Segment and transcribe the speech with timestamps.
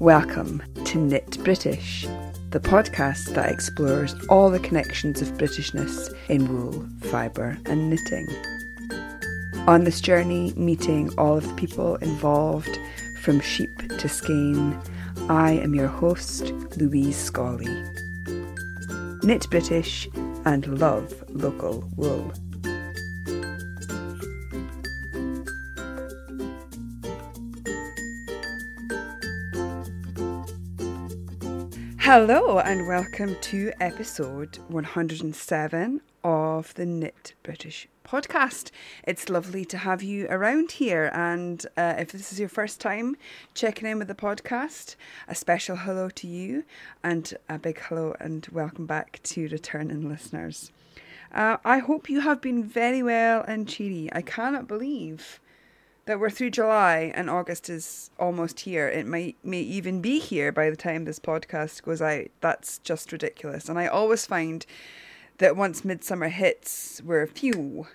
[0.00, 2.06] Welcome to Knit British,
[2.52, 8.26] the podcast that explores all the connections of Britishness in wool, fibre, and knitting.
[9.68, 12.78] On this journey, meeting all of the people involved
[13.20, 13.68] from sheep
[13.98, 14.80] to skein,
[15.28, 17.68] I am your host, Louise Scollay.
[19.22, 20.08] Knit British
[20.46, 22.32] and love local wool.
[32.12, 38.72] Hello, and welcome to episode 107 of the Knit British podcast.
[39.04, 41.12] It's lovely to have you around here.
[41.14, 43.14] And uh, if this is your first time
[43.54, 44.96] checking in with the podcast,
[45.28, 46.64] a special hello to you,
[47.04, 50.72] and a big hello and welcome back to returning listeners.
[51.32, 54.08] Uh, I hope you have been very well and cheery.
[54.10, 55.38] I cannot believe
[56.10, 58.88] that we're through July and August is almost here.
[58.88, 62.26] It might may even be here by the time this podcast goes out.
[62.40, 63.68] That's just ridiculous.
[63.68, 64.66] And I always find
[65.38, 67.86] that once midsummer hits, we're few.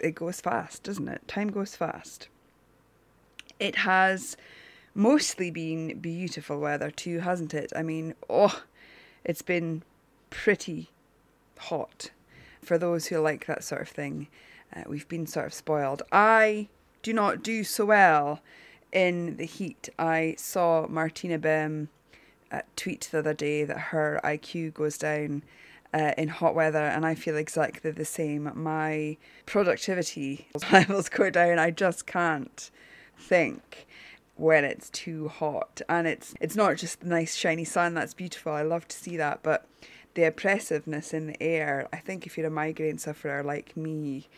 [0.00, 1.28] It goes fast, doesn't it?
[1.28, 2.26] Time goes fast.
[3.60, 4.36] It has
[4.92, 7.72] mostly been beautiful weather too, hasn't it?
[7.76, 8.64] I mean, oh,
[9.24, 9.84] it's been
[10.28, 10.90] pretty
[11.56, 12.10] hot
[12.62, 14.26] for those who like that sort of thing.
[14.74, 16.02] Uh, we've been sort of spoiled.
[16.10, 16.66] I
[17.02, 18.40] do not do so well
[18.92, 19.88] in the heat.
[19.98, 21.88] I saw Martina Behm
[22.50, 25.42] uh, tweet the other day that her IQ goes down
[25.92, 28.50] uh, in hot weather, and I feel exactly the same.
[28.54, 31.58] My productivity levels go down.
[31.58, 32.70] I just can't
[33.18, 33.86] think
[34.36, 38.52] when it's too hot, and it's it's not just the nice shiny sun that's beautiful.
[38.52, 39.66] I love to see that, but
[40.14, 41.88] the oppressiveness in the air.
[41.92, 44.28] I think if you're a migraine sufferer like me,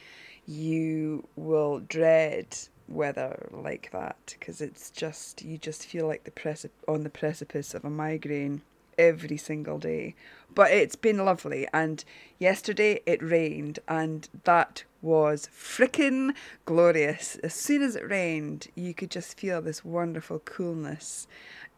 [0.47, 2.57] you will dread
[2.89, 7.75] weather like that because it's just you just feel like the precip- on the precipice
[7.75, 8.63] of a migraine
[8.99, 10.15] every single day.
[10.55, 12.05] But it's been lovely and
[12.39, 16.35] yesterday it rained and that was freaking
[16.67, 17.37] glorious.
[17.37, 21.27] As soon as it rained you could just feel this wonderful coolness.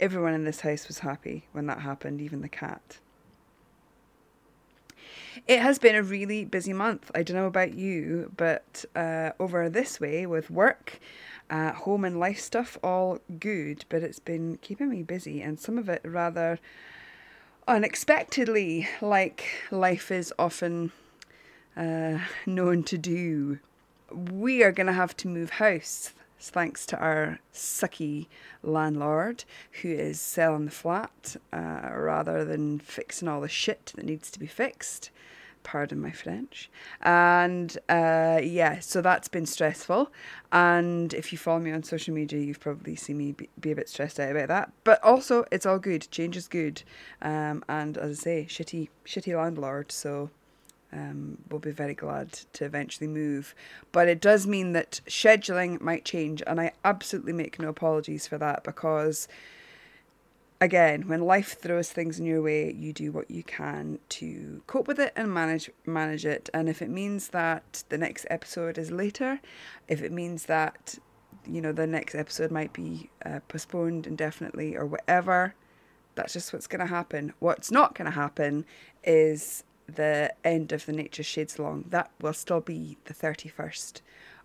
[0.01, 2.99] Everyone in this house was happy when that happened even the cat
[5.47, 7.11] it has been a really busy month.
[7.15, 10.99] I don't know about you, but uh, over this way with work,
[11.51, 15.79] uh, home and life stuff, all good, but it's been keeping me busy and some
[15.79, 16.59] of it rather
[17.67, 20.93] unexpectedly, like life is often
[21.77, 23.59] uh, known to do.
[24.11, 26.13] We are going to have to move house
[26.51, 28.27] thanks to our sucky
[28.63, 29.45] landlord
[29.83, 34.39] who is selling the flat uh, rather than fixing all the shit that needs to
[34.39, 35.11] be fixed
[35.65, 36.71] pardon my French.
[37.03, 40.13] And uh, yeah, so that's been stressful.
[40.53, 43.75] And if you follow me on social media, you've probably seen me be, be a
[43.75, 44.73] bit stressed out about that.
[44.85, 46.09] But also, it's all good.
[46.13, 46.85] Change is good.
[47.21, 49.91] Um, and as I say, shitty, shitty landlord.
[49.91, 50.31] So
[50.95, 53.55] um, we'll be very glad to eventually move.
[53.93, 58.39] But it does mean that scheduling might change, and I absolutely make no apologies for
[58.39, 59.29] that because
[60.61, 64.87] again, when life throws things in your way, you do what you can to cope
[64.87, 66.49] with it and manage manage it.
[66.55, 69.41] And if it means that the next episode is later,
[69.89, 70.99] if it means that
[71.47, 75.55] you know the next episode might be uh, postponed indefinitely or whatever,
[76.15, 77.33] that's just what's going to happen.
[77.41, 78.65] What's not going to happen
[79.03, 81.85] is the end of the Nature Shades Along.
[81.89, 84.01] That will still be the 31st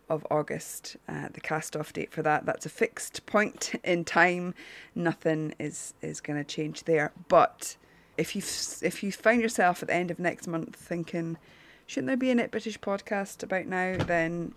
[0.09, 2.45] of August, uh, the cast off date for that.
[2.45, 4.53] That's a fixed point in time.
[4.95, 7.11] Nothing is is going to change there.
[7.27, 7.77] But
[8.17, 8.41] if you
[8.81, 11.37] if you find yourself at the end of next month thinking,
[11.85, 13.97] shouldn't there be a Knit British podcast about now?
[13.97, 14.53] Then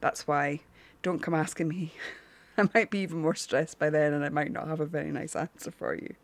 [0.00, 0.60] that's why.
[1.02, 1.94] Don't come asking me.
[2.58, 5.10] I might be even more stressed by then, and I might not have a very
[5.10, 6.14] nice answer for you.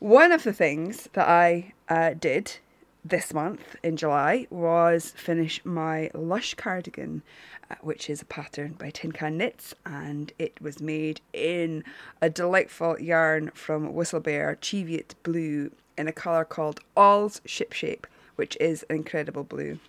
[0.00, 2.58] One of the things that I uh, did
[3.04, 7.22] this month in July was finish my Lush cardigan,
[7.68, 11.82] uh, which is a pattern by Tin Can Knits, and it was made in
[12.22, 18.06] a delightful yarn from Whistlebare Cheviot Blue in a colour called All's Ship Shape,
[18.36, 19.80] which is an incredible blue.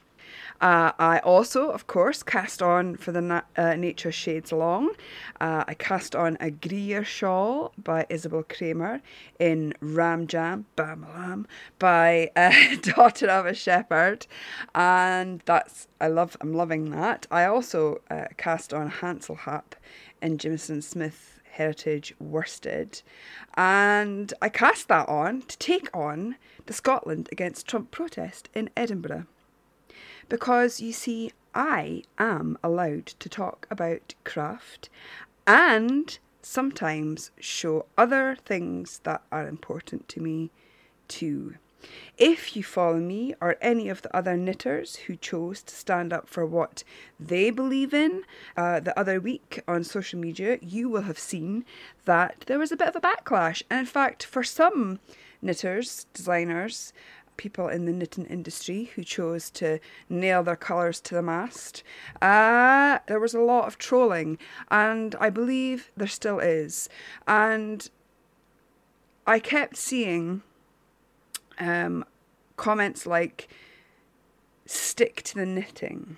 [0.61, 4.89] Uh, I also, of course, cast on for the na- uh, Nature Shades Along.
[5.39, 9.01] Uh, I cast on a Greer shawl by Isabell Kraemer
[9.39, 11.47] in Ram Jam, Bam Lam,
[11.77, 14.27] by uh, Daughter of a Shepherd,
[14.75, 16.35] and that's I love.
[16.41, 17.25] I'm loving that.
[17.31, 19.75] I also uh, cast on Hansel Hap
[20.21, 23.01] in Jamieson Smith Heritage Worsted,
[23.55, 26.35] and I cast that on to take on
[26.65, 29.25] the Scotland against Trump protest in Edinburgh
[30.29, 34.89] because you see, I am allowed to talk about craft
[35.45, 40.51] and sometimes show other things that are important to me
[41.07, 41.55] too.
[42.17, 46.27] If you follow me or any of the other knitters who chose to stand up
[46.27, 46.83] for what
[47.19, 48.23] they believe in
[48.57, 51.65] uh, the other week on social media, you will have seen
[52.05, 53.63] that there was a bit of a backlash.
[53.69, 54.99] And in fact, for some
[55.41, 56.91] knitters, designers,
[57.39, 61.83] people in the knitting industry who chose to nail their colours to the mast.
[62.21, 64.37] Uh, there was a lot of trolling,
[64.69, 66.89] and I believe there still is.
[67.25, 67.89] And
[69.25, 70.43] I kept seeing
[71.59, 72.03] um,
[72.57, 73.47] comments like,
[74.65, 76.17] stick to the knitting.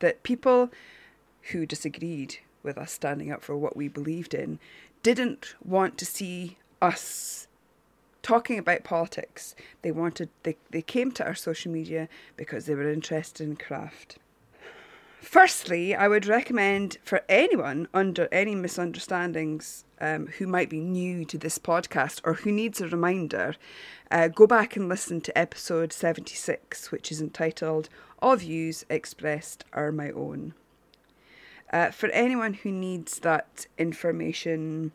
[0.00, 0.70] That people
[1.50, 4.58] who disagreed with us standing up for what we believed in
[5.02, 7.47] didn't want to see us
[8.28, 9.54] talking about politics.
[9.80, 14.18] They wanted they, they came to our social media because they were interested in craft.
[15.22, 21.38] Firstly, I would recommend for anyone under any misunderstandings um, who might be new to
[21.38, 23.56] this podcast or who needs a reminder,
[24.10, 27.88] uh, go back and listen to episode 76, which is entitled
[28.20, 30.52] All Views Expressed Are My Own.
[31.72, 34.92] Uh, for anyone who needs that information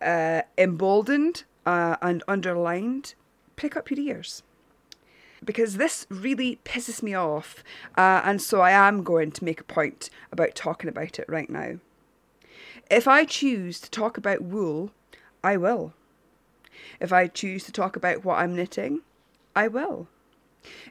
[0.00, 3.14] uh, emboldened uh, and underlined,
[3.56, 4.42] pick up your ears.
[5.44, 7.62] Because this really pisses me off,
[7.98, 11.50] uh, and so I am going to make a point about talking about it right
[11.50, 11.78] now.
[12.90, 14.90] If I choose to talk about wool,
[15.42, 15.92] I will.
[17.00, 19.00] If I choose to talk about what I'm knitting,
[19.54, 20.08] I will.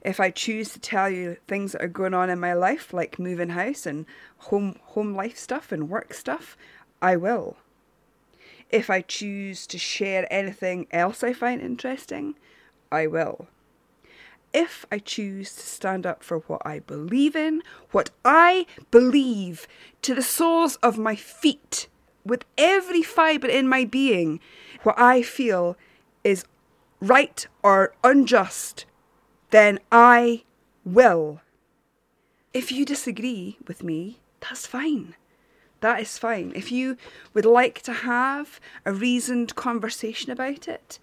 [0.04, 3.18] If I choose to tell you things that are going on in my life, like
[3.18, 4.06] moving house and
[4.38, 6.56] home home life stuff and work stuff,
[7.02, 7.58] I will.
[8.74, 12.34] If I choose to share anything else I find interesting,
[12.92, 13.48] I will.
[14.52, 17.62] If I choose to stand up for what I believe in,
[17.92, 19.68] what I believe
[20.02, 21.88] to the soles of my feet,
[22.26, 24.40] with every fibre in my being,
[24.82, 25.78] what I feel
[26.24, 26.46] is
[27.00, 28.86] right or unjust,
[29.52, 30.46] then I
[30.84, 31.42] will.
[32.56, 35.14] If you disagree with me, that's fine.
[35.84, 36.54] That is fine.
[36.56, 36.96] If you
[37.34, 40.98] would like to have a reasoned conversation about it,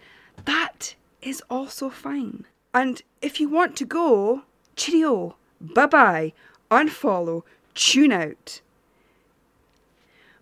[0.47, 2.47] that is also fine.
[2.73, 4.45] And if you want to go,
[4.77, 6.33] cheerio, bye bye,
[6.71, 7.43] unfollow,
[7.75, 8.63] tune out.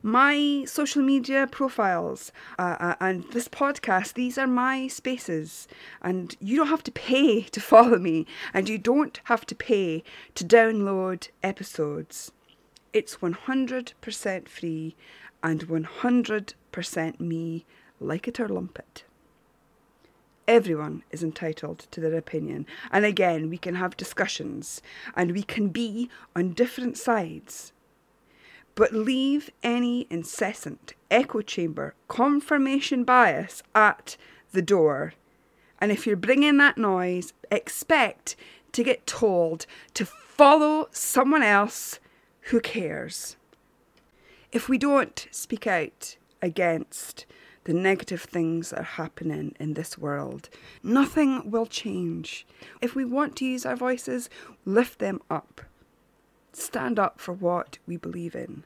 [0.05, 2.31] My social media profiles
[2.61, 5.67] uh, uh, and this podcast, these are my spaces.
[6.01, 8.25] And you don't have to pay to follow me,
[8.55, 10.05] and you don't have to pay
[10.37, 12.31] to download episodes.
[12.99, 14.97] It's 100% free
[15.41, 17.65] and 100% me,
[18.01, 19.05] like it or lump it.
[20.49, 24.83] Everyone is entitled to their opinion, and again, we can have discussions
[25.15, 27.73] and we can be on different sides.
[28.75, 34.17] But leave any incessant echo chamber confirmation bias at
[34.51, 35.15] the door.
[35.81, 38.35] And if you're bringing that noise, expect
[38.73, 42.01] to get told to follow someone else
[42.49, 43.37] who cares?
[44.53, 47.27] If we don't speak out against
[47.65, 50.49] the negative things that are happening in this world,
[50.83, 52.47] nothing will change.
[52.81, 54.31] If we want to use our voices,
[54.65, 55.61] lift them up.
[56.55, 58.65] Stand up for what we believe in.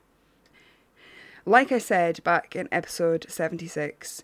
[1.44, 4.22] Like I said back in episode 76,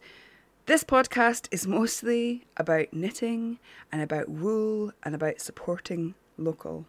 [0.67, 3.59] this podcast is mostly about knitting
[3.91, 6.87] and about wool and about supporting local.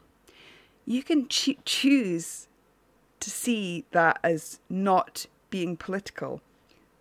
[0.85, 2.45] You can cho- choose
[3.19, 6.41] to see that as not being political,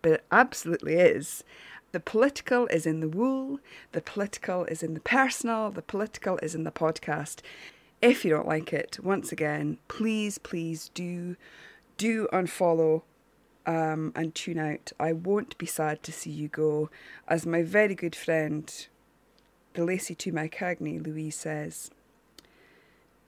[0.01, 1.43] but it absolutely is.
[1.91, 3.59] The political is in the wool,
[3.93, 7.41] the political is in the personal, the political is in the podcast.
[8.01, 11.35] If you don't like it, once again, please, please do
[11.97, 13.01] do unfollow
[13.65, 14.91] um, and tune out.
[14.99, 16.89] I won't be sad to see you go.
[17.27, 18.87] As my very good friend,
[19.73, 21.91] the Lacey to my Cagney, Louise says,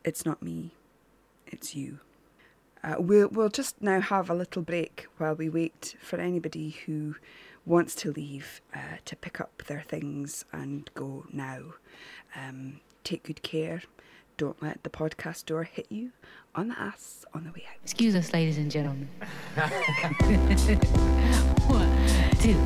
[0.04, 0.72] it's not me,
[1.46, 2.00] it's you.
[2.84, 7.16] Uh, we'll, we'll just now have a little break while we wait for anybody who
[7.66, 11.60] wants to leave uh, to pick up their things and go now.
[12.36, 13.84] Um, take good care.
[14.38, 16.12] Don't let the podcast door hit you
[16.56, 17.76] on the ass on the way out.
[17.84, 19.10] Excuse us, ladies and gentlemen.
[21.68, 21.98] One,
[22.40, 22.58] two.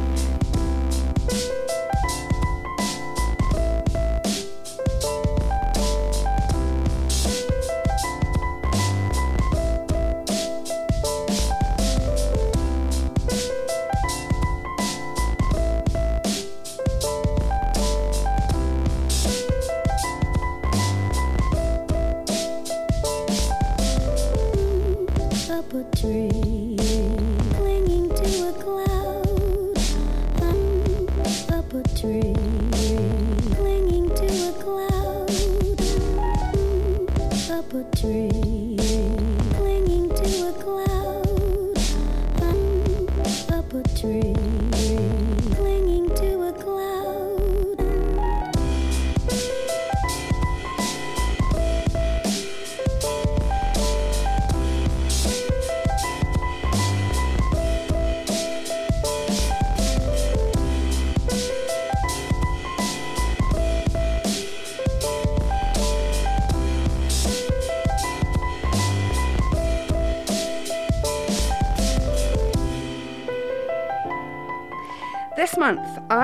[38.05, 38.34] Tree,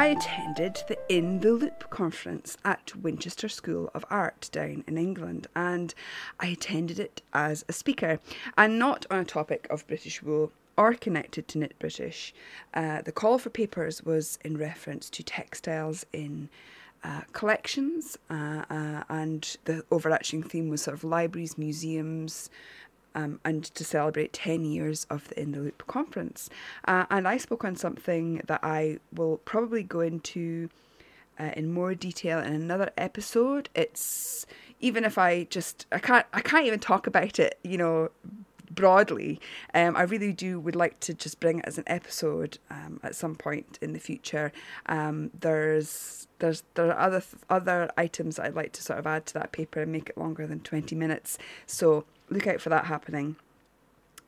[0.02, 5.46] I attended the In the Loop conference at Winchester School of Art down in England,
[5.56, 5.94] and
[6.40, 8.20] I attended it as a speaker,
[8.58, 12.34] and not on a topic of British wool or connected to Knit British.
[12.74, 16.50] Uh, the call for papers was in reference to textiles in
[17.04, 22.50] uh, collections, uh, uh, and the overarching theme was sort of libraries, museums,
[23.16, 26.50] um, and to celebrate 10 years of the In the Loop conference.
[26.86, 30.70] Uh, and I spoke on something that I will probably go into
[31.40, 33.70] uh, in more detail in another episode.
[33.74, 34.46] It's
[34.80, 38.10] even if I just I can't I can't even talk about it, you know,
[38.74, 39.40] broadly.
[39.74, 43.16] Um, I really do would like to just bring it as an episode um, at
[43.16, 44.52] some point in the future.
[44.88, 49.26] Um, there's there's there are other other items that I'd like to sort of add
[49.28, 51.38] to that paper and make it longer than twenty minutes.
[51.66, 53.36] So look out for that happening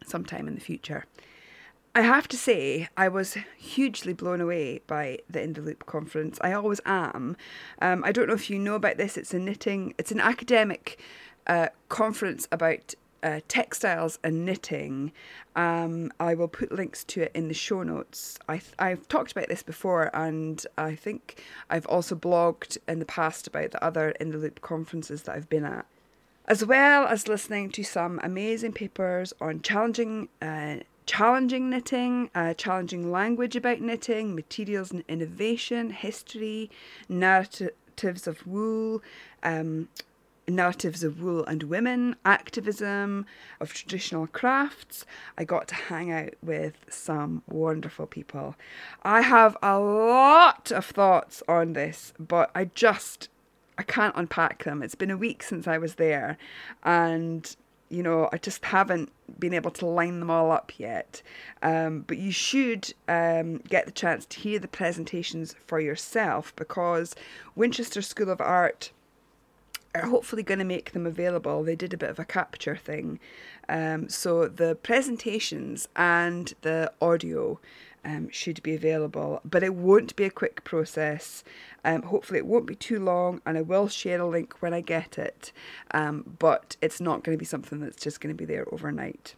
[0.05, 1.05] sometime in the future.
[1.95, 6.39] I have to say, I was hugely blown away by the In the Loop conference.
[6.41, 7.38] I always am.
[7.83, 9.15] Um, I don't know if you know about this.
[9.15, 9.93] It's a knitting.
[10.00, 11.00] It's an academic
[11.45, 15.12] uh, conference about uh, textiles and knitting.
[15.56, 18.38] Um, I will put links to it in the show notes.
[18.48, 23.06] I th- I've talked about this before, and I think I've also blogged in the
[23.06, 25.86] past about the other In the Loop conferences that I've been at
[26.46, 30.75] as well as listening to some amazing papers on challenging uh,
[31.06, 36.70] challenging knitting, uh, challenging language about knitting, materials and innovation, history,
[37.10, 39.01] narratives of wool,
[39.44, 39.89] um,
[40.47, 43.25] narratives of wool and women, activism,
[43.59, 45.05] of traditional crafts.
[45.38, 48.55] I got to hang out with some wonderful people.
[49.03, 53.29] I have a lot of thoughts on this, but I just
[53.77, 54.83] I can't unpack them.
[54.83, 56.38] It's been a week since I was there,
[56.83, 57.55] and
[57.89, 61.21] you know, I just haven't been able to line them all up yet.
[61.62, 67.15] Um, but you should um, get the chance to hear the presentations for yourself because
[67.55, 68.91] Winchester School of Art
[69.95, 71.63] are hopefully going to make them available.
[71.63, 73.19] They did a bit of a capture thing.
[73.69, 77.59] Um, so the presentations and the audio
[78.05, 81.43] um, should be available, but it won't be a quick process.
[81.85, 84.81] Um, hopefully, it won't be too long, and I will share a link when I
[84.81, 85.51] get it.
[85.91, 89.35] Um, but it's not going to be something that's just going to be there overnight.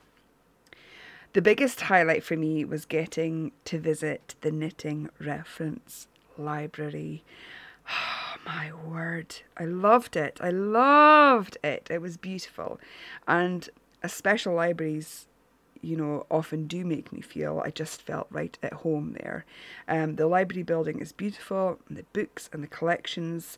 [1.34, 6.08] The biggest highlight for me was getting to visit the Knitting Reference
[6.38, 7.24] Library.
[7.90, 9.36] Oh, my word.
[9.58, 10.40] I loved it.
[10.42, 11.88] I loved it.
[11.90, 12.80] It was beautiful.
[13.28, 13.70] And
[14.04, 15.28] a special libraries
[15.86, 19.46] you know, often do make me feel I just felt right at home there.
[19.88, 23.58] Um, the library building is beautiful, and the books and the collections.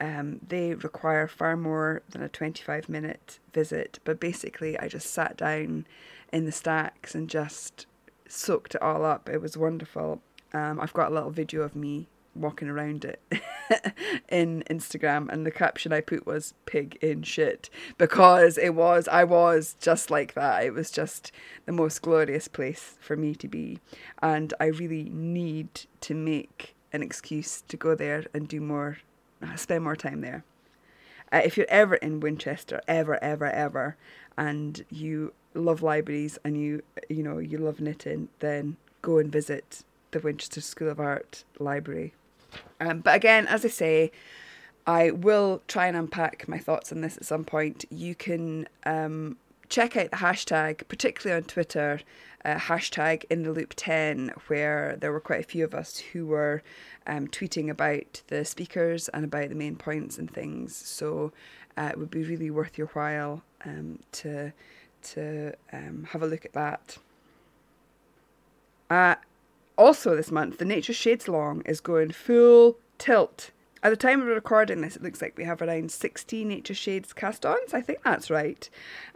[0.00, 5.36] Um, they require far more than a 25 minute visit, but basically, I just sat
[5.36, 5.86] down
[6.32, 7.86] in the stacks and just
[8.26, 9.28] soaked it all up.
[9.28, 10.22] It was wonderful.
[10.54, 13.20] Um, I've got a little video of me walking around it
[14.28, 17.68] in Instagram and the caption I put was pig in shit
[17.98, 20.64] because it was I was just like that.
[20.64, 21.32] It was just
[21.66, 23.78] the most glorious place for me to be.
[24.22, 28.98] And I really need to make an excuse to go there and do more
[29.56, 30.44] spend more time there.
[31.32, 33.96] Uh, if you're ever in Winchester ever ever ever
[34.36, 39.84] and you love libraries and you you know you love knitting then go and visit
[40.10, 42.14] the Winchester School of Art library
[42.80, 44.12] um, but again, as I say,
[44.86, 47.84] I will try and unpack my thoughts on this at some point.
[47.90, 49.36] You can um,
[49.68, 52.00] check out the hashtag, particularly on Twitter,
[52.44, 56.26] uh, hashtag in the loop 10, where there were quite a few of us who
[56.26, 56.62] were
[57.06, 60.74] um, tweeting about the speakers and about the main points and things.
[60.74, 61.32] So
[61.76, 64.52] uh, it would be really worth your while um, to
[65.02, 66.98] to um, have a look at that.
[68.90, 69.14] Uh,
[69.80, 73.50] also, this month, the Nature Shades Along is going full tilt.
[73.82, 77.14] At the time of recording this, it looks like we have around 60 Nature Shades
[77.14, 77.72] cast ons.
[77.72, 78.68] I think that's right.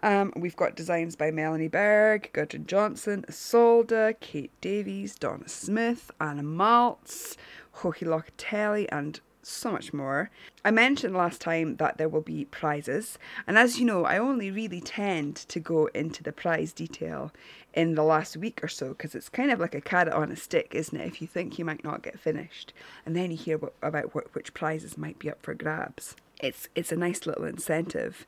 [0.02, 6.42] Um, we've got designs by Melanie Berg, Gudrun Johnston, Isolde, Kate Davies, Donna Smith, Anna
[6.42, 7.37] Maltz,
[7.83, 10.30] Joji Locatelli, and so much more.
[10.64, 14.50] I mentioned last time that there will be prizes, and as you know, I only
[14.50, 17.33] really tend to go into the prize detail
[17.75, 20.37] in the last week or so because it's kind of like a carrot on a
[20.37, 21.07] stick, isn't it?
[21.07, 22.73] If you think you might not get finished,
[23.04, 26.69] and then you hear what, about what, which prizes might be up for grabs, it's
[26.75, 28.26] it's a nice little incentive.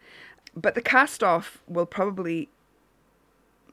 [0.54, 2.48] But the cast off will probably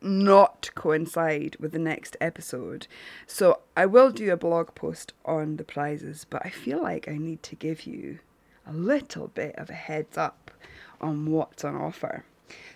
[0.01, 2.87] not coincide with the next episode.
[3.25, 7.17] So I will do a blog post on the prizes, but I feel like I
[7.17, 8.19] need to give you
[8.67, 10.51] a little bit of a heads up
[10.99, 12.25] on what's on offer.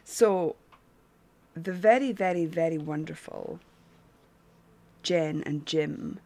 [0.06, 0.56] So
[1.58, 3.60] the very, very, very wonderful
[5.04, 6.20] Jen and Jim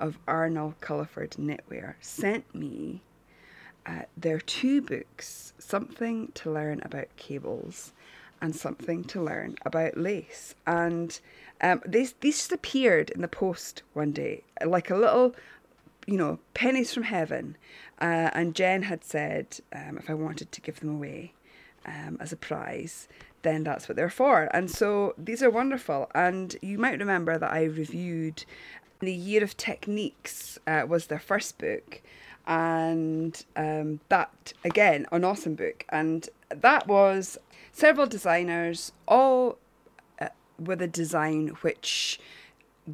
[0.00, 3.02] of Arnall-Culliford Knitwear sent me
[3.84, 7.92] uh, their two books, Something to Learn About Cables
[8.40, 10.54] and something to learn about lace.
[10.66, 11.18] And
[11.60, 15.34] um, these these just appeared in the post one day, like a little,
[16.06, 17.56] you know, pennies from heaven.
[18.00, 21.32] Uh, and Jen had said um, if I wanted to give them away
[21.84, 23.08] um, as a prize,
[23.48, 24.48] then that's what they're for.
[24.52, 26.10] And so these are wonderful.
[26.14, 28.44] And you might remember that I reviewed
[29.00, 32.02] the Year of Techniques uh, was their first book.
[32.46, 37.36] And um, that again, an awesome book, and that was
[37.72, 39.58] several designers, all
[40.18, 40.28] uh,
[40.58, 42.18] with a design which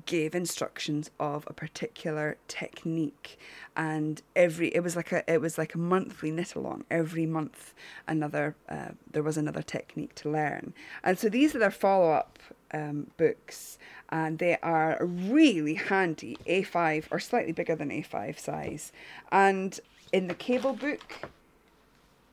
[0.06, 3.38] gave instructions of a particular technique
[3.76, 7.74] and every it was like a it was like a monthly knit along every month
[8.06, 10.74] another uh, there was another technique to learn.
[11.02, 12.38] And so these are their follow-up
[12.72, 13.78] um, books
[14.10, 18.92] and they are really handy a5 or slightly bigger than a5 size.
[19.32, 19.78] And
[20.12, 21.30] in the cable book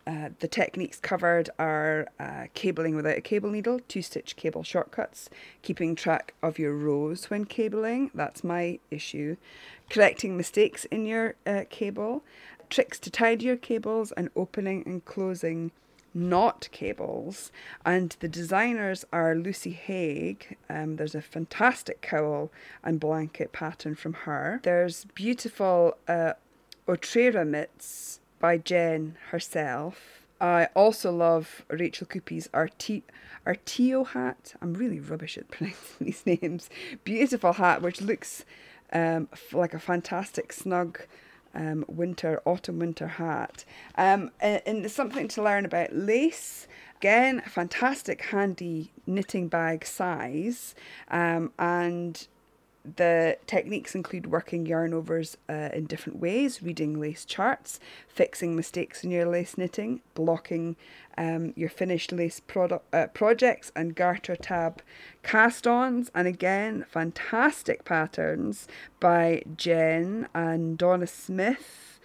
[0.08, 5.30] uh, the techniques covered are uh, cabling without a cable needle, two stitch cable shortcuts,
[5.62, 9.36] keeping track of your rows when cabling, that's my issue,
[9.90, 12.24] correcting mistakes in your uh, cable,
[12.70, 15.72] tricks to tidy your cables, and opening and closing
[16.14, 17.52] knot cables.
[17.86, 20.58] And the designers are Lucy Hague.
[20.70, 22.52] Um, there's a fantastic cowl
[22.84, 24.60] and blanket pattern from her.
[24.64, 26.34] There's beautiful uh,
[26.88, 30.26] Otrera mitts by Jen herself.
[30.42, 33.04] I also love Rachel Coopey's Arti-
[33.46, 34.56] Artio hat.
[34.62, 36.70] I'm really rubbish at pronouncing these names.
[37.04, 38.44] Beautiful hat, which looks
[38.92, 41.00] um, like a fantastic snug
[41.54, 43.64] um, winter, autumn winter hat.
[43.96, 46.68] Um, and, and something to learn about lace.
[46.98, 50.76] Again, a fantastic handy knitting bag size,
[51.10, 52.28] um, and
[52.84, 59.04] the techniques include working yarn overs uh, in different ways, reading lace charts, fixing mistakes
[59.04, 60.76] in your lace knitting, blocking
[61.18, 64.82] um, your finished lace product, uh, projects, and garter tab
[65.24, 66.10] cast ons.
[66.16, 68.68] And again, fantastic patterns
[69.00, 72.00] by Jen and Donna Smith.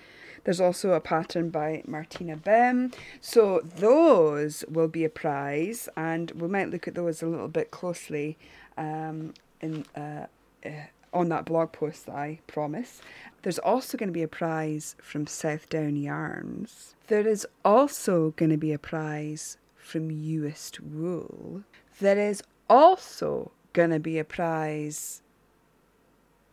[0.45, 2.95] There's also a pattern by Martina Behm.
[3.21, 7.73] So those will be a prize, and we might look at those a little bit
[7.73, 8.39] closely
[8.77, 10.27] um, in uh,
[10.66, 13.00] uh, on that blog post that I promise.
[13.42, 16.94] There's also going to be a prize from Southdown Yarns.
[17.07, 21.62] There is also going to be a prize from Uist Wool.
[22.00, 25.22] There is also going to be a prize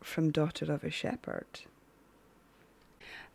[0.01, 1.61] from Daughter of a Shepherd.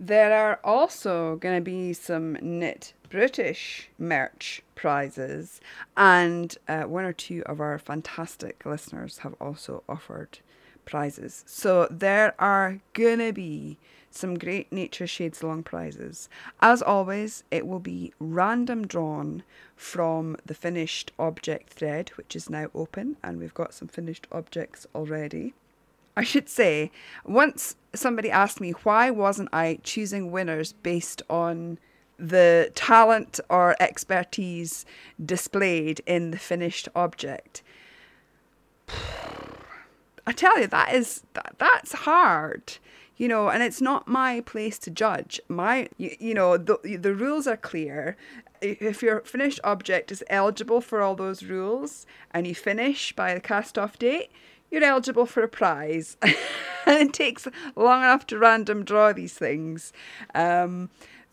[0.01, 5.61] There are also going to be some Knit British merch prizes,
[5.97, 10.39] and uh, one or two of our fantastic listeners have also offered
[10.89, 11.45] prizes.
[11.47, 13.77] So there are gonna be
[14.11, 16.31] some great Nature Shades Along prizes.
[16.61, 19.43] As always, it will be random drawn
[19.77, 24.87] from the finished object thread, which is now open, and we've got some finished objects
[24.95, 25.53] already.
[26.17, 26.91] I should say,
[27.25, 31.79] once somebody asked me why wasn't I choosing winners based on
[32.19, 34.85] the talent or expertise
[35.25, 37.63] displayed in the finished object.
[40.29, 42.75] I tell you, that is that, that's hard,
[43.17, 45.41] you know, and it's not my place to judge.
[45.49, 48.15] My, you, you know, the the rules are clear.
[48.61, 53.41] If your finished object is eligible for all those rules and you finish by the
[53.41, 54.31] cast off date,
[54.71, 56.19] you're eligible for a prize.
[56.21, 56.37] and
[57.09, 59.95] it takes long enough to random draw these things.
[60.35, 60.91] Um,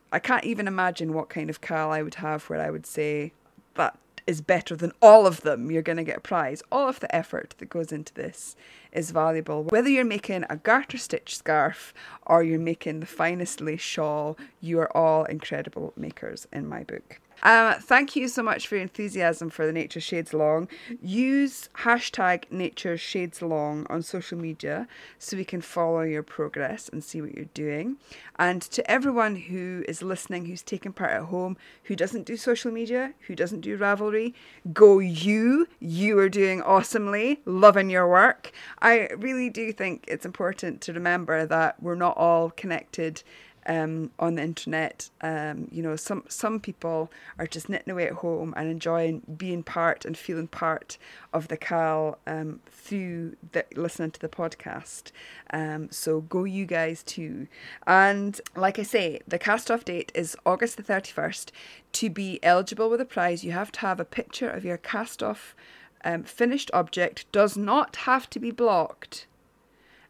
[0.10, 3.34] I can't even imagine what kind of KAL I would have where I would say
[3.73, 3.97] that
[4.28, 6.64] is better than all of them, you're going to get a prize.
[6.72, 8.56] All of the effort that goes into this
[8.92, 9.64] is valuable.
[9.66, 11.94] Whether you're making a garter stitch scarf
[12.26, 17.20] or you're making the finest lace shawl, you are all incredible makers in my book.
[17.43, 20.67] Um, thank you so much for your enthusiasm for the Nature Shades Along.
[21.02, 24.88] Use hashtag Nature Shades Along on social media
[25.19, 27.98] so we can follow your progress and see what you're doing.
[28.39, 32.71] And to everyone who is listening, who's taking part at home, who doesn't do social
[32.71, 34.34] media, who doesn't do Ravelry,
[34.74, 35.67] go you.
[35.80, 38.52] You are doing awesomely, loving your work.
[38.82, 43.21] I really do think it's important to remember that we're not all connected
[43.67, 45.10] um, on the internet.
[45.21, 49.63] Um, you know, some some people are just knitting away at home and enjoying being
[49.63, 50.97] part and feeling part
[51.34, 55.12] of the KAL um, through the, listening to the podcast.
[55.51, 57.47] Um, so go you guys too.
[57.88, 61.51] And like I say, the cast off date is August the thirty first.
[61.93, 65.23] To be eligible with a prize, you have to have a picture of your cast
[65.23, 65.56] off
[66.04, 67.32] um, finished object.
[67.32, 69.28] Does not have to be blocked,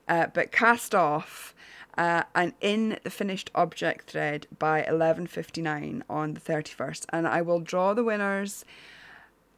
[0.07, 1.55] uh, but cast off
[1.97, 7.59] uh, and in the finished object thread by 11.59 on the 31st and i will
[7.59, 8.65] draw the winners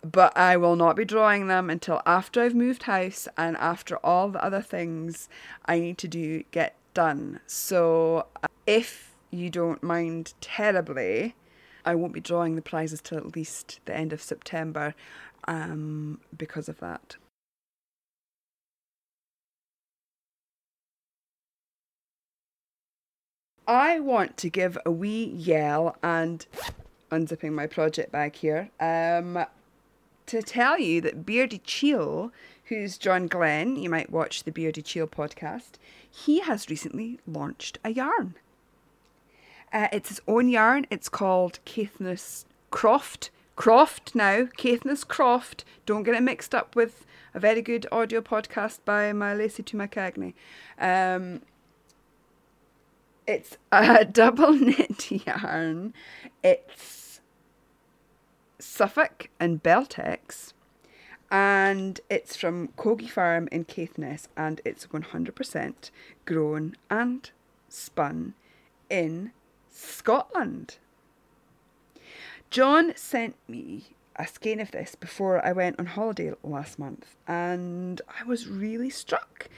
[0.03, 4.29] but i will not be drawing them until after i've moved house and after all
[4.29, 5.27] the other things
[5.65, 7.39] i need to do get done.
[7.45, 11.35] So uh, if you don't mind terribly
[11.85, 14.95] i won't be drawing the prizes till at least the end of september
[15.47, 17.17] um, because of that
[23.67, 26.45] I want to give a wee yell and
[27.11, 29.45] unzipping my project bag here um,
[30.27, 32.31] to tell you that Beardy Chiel,
[32.65, 35.71] who's John Glenn, you might watch the Beardy Chiel podcast,
[36.09, 38.35] he has recently launched a yarn.
[39.73, 40.85] Uh, it's his own yarn.
[40.89, 43.31] It's called Caithness Croft.
[43.57, 45.65] Croft now, Caithness Croft.
[45.85, 49.89] Don't get it mixed up with a very good audio podcast by my Lacey my
[50.79, 51.41] Um,
[53.27, 55.93] it's a double knit yarn.
[56.43, 57.19] It's
[58.57, 60.53] Suffolk and Beltex.
[61.29, 64.29] And it's from Cogie Farm in Caithness.
[64.37, 65.91] And it's 100%
[66.25, 67.29] grown and
[67.67, 68.33] spun
[68.89, 69.31] in
[69.69, 70.77] Scotland.
[72.49, 77.17] John sent me a skein of this before I went on holiday last month.
[77.27, 79.49] And I was really struck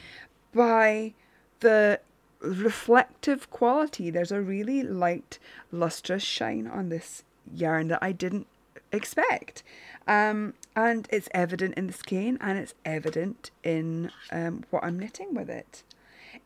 [0.53, 1.13] by
[1.59, 1.99] the
[2.39, 4.09] reflective quality.
[4.09, 5.39] There's a really light,
[5.71, 7.23] lustrous shine on this
[7.53, 8.47] yarn that I didn't
[8.91, 9.63] expect.
[10.07, 15.33] Um, and it's evident in the skein and it's evident in um, what I'm knitting
[15.33, 15.83] with it.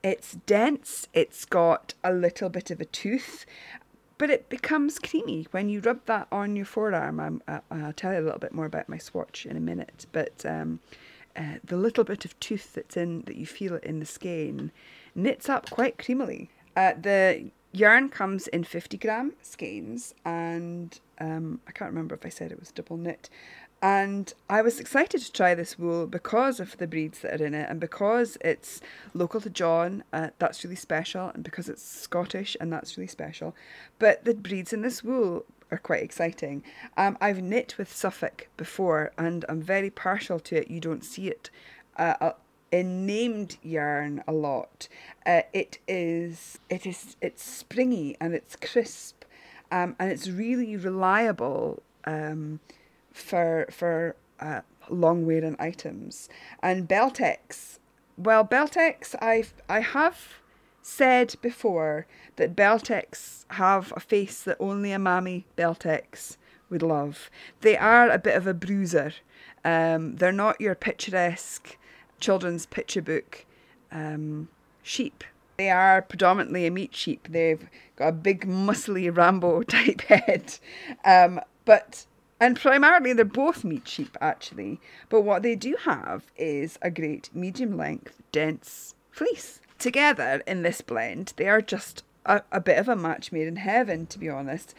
[0.01, 3.45] It's dense, it's got a little bit of a tooth,
[4.17, 7.19] but it becomes creamy when you rub that on your forearm.
[7.19, 10.05] I'm, uh, I'll tell you a little bit more about my swatch in a minute,
[10.11, 10.79] but um,
[11.35, 14.71] uh, the little bit of tooth that's in that you feel it in the skein
[15.15, 16.49] knits up quite creamily.
[16.75, 22.29] Uh, the yarn comes in 50 gram skeins, and um, I can't remember if I
[22.29, 23.29] said it was double knit.
[23.81, 27.53] And I was excited to try this wool because of the breeds that are in
[27.53, 28.79] it, and because it's
[29.13, 33.53] local to John, uh, that's really special, and because it's Scottish, and that's really special.
[33.99, 36.63] But the breeds in this wool are quite exciting.
[36.95, 40.71] Um, I've knit with Suffolk before, and I'm very partial to it.
[40.71, 41.49] You don't see it
[41.97, 42.31] uh,
[42.73, 44.87] in named yarn a lot.
[45.27, 49.23] Uh, it is it is it's springy and it's crisp,
[49.71, 52.59] um, and it's really reliable um,
[53.13, 56.29] for for uh, long wearing items.
[56.63, 57.77] And Beltex,
[58.17, 60.41] well, Beltex, I've I have
[60.81, 62.07] said before
[62.37, 66.37] that Beltex have a face that only a mammy Beltex
[66.71, 67.29] would love.
[67.61, 69.13] They are a bit of a bruiser.
[69.63, 71.77] Um, they're not your picturesque
[72.23, 73.45] children's picture book
[73.91, 74.47] um,
[74.81, 75.23] sheep.
[75.57, 77.27] They are predominantly a meat sheep.
[77.29, 80.57] They've got a big, muscly Rambo type head.
[81.05, 82.05] Um, but
[82.39, 84.79] and primarily they're both meat sheep actually.
[85.09, 89.59] But what they do have is a great medium length, dense fleece.
[89.77, 93.57] Together in this blend, they are just a, a bit of a match made in
[93.57, 94.73] heaven, to be honest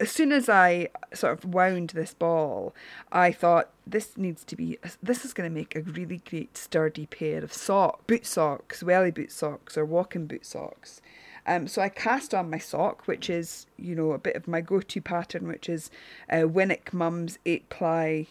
[0.00, 2.74] as soon as I sort of wound this ball,
[3.10, 7.06] I thought this needs to be this is going to make a really great sturdy
[7.06, 11.00] pair of sock boot socks, welly boot socks, or walking boot socks.
[11.46, 14.60] Um, so I cast on my sock, which is you know a bit of my
[14.60, 15.90] go-to pattern, which is
[16.30, 18.26] uh, Winwick Mum's eight ply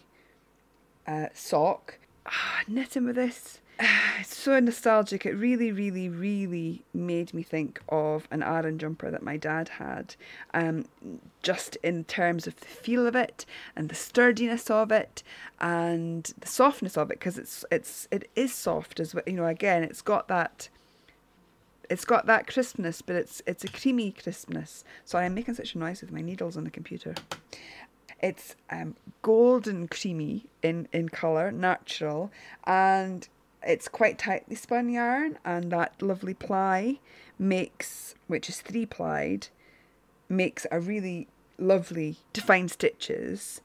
[1.06, 1.99] uh, sock.
[2.25, 3.62] Ah, knitting with this
[4.20, 5.26] it's so nostalgic.
[5.26, 10.16] It really, really, really made me think of an Aran jumper that my dad had.
[10.54, 10.86] Um,
[11.44, 15.24] just in terms of the feel of it and the sturdiness of it
[15.60, 19.24] and the softness of it, because it's it's it is soft as well.
[19.28, 20.70] You know, again, it's got that
[21.90, 24.84] it's got that crispness, but it's it's a creamy crispness.
[25.06, 27.16] Sorry, I'm making such a noise with my needles on the computer.
[28.20, 32.32] It's um, golden creamy in in color, natural,
[32.66, 33.28] and
[33.63, 37.00] it's quite tightly spun yarn, and that lovely ply
[37.39, 39.48] makes, which is three plied,
[40.30, 43.62] makes a really lovely defined stitches.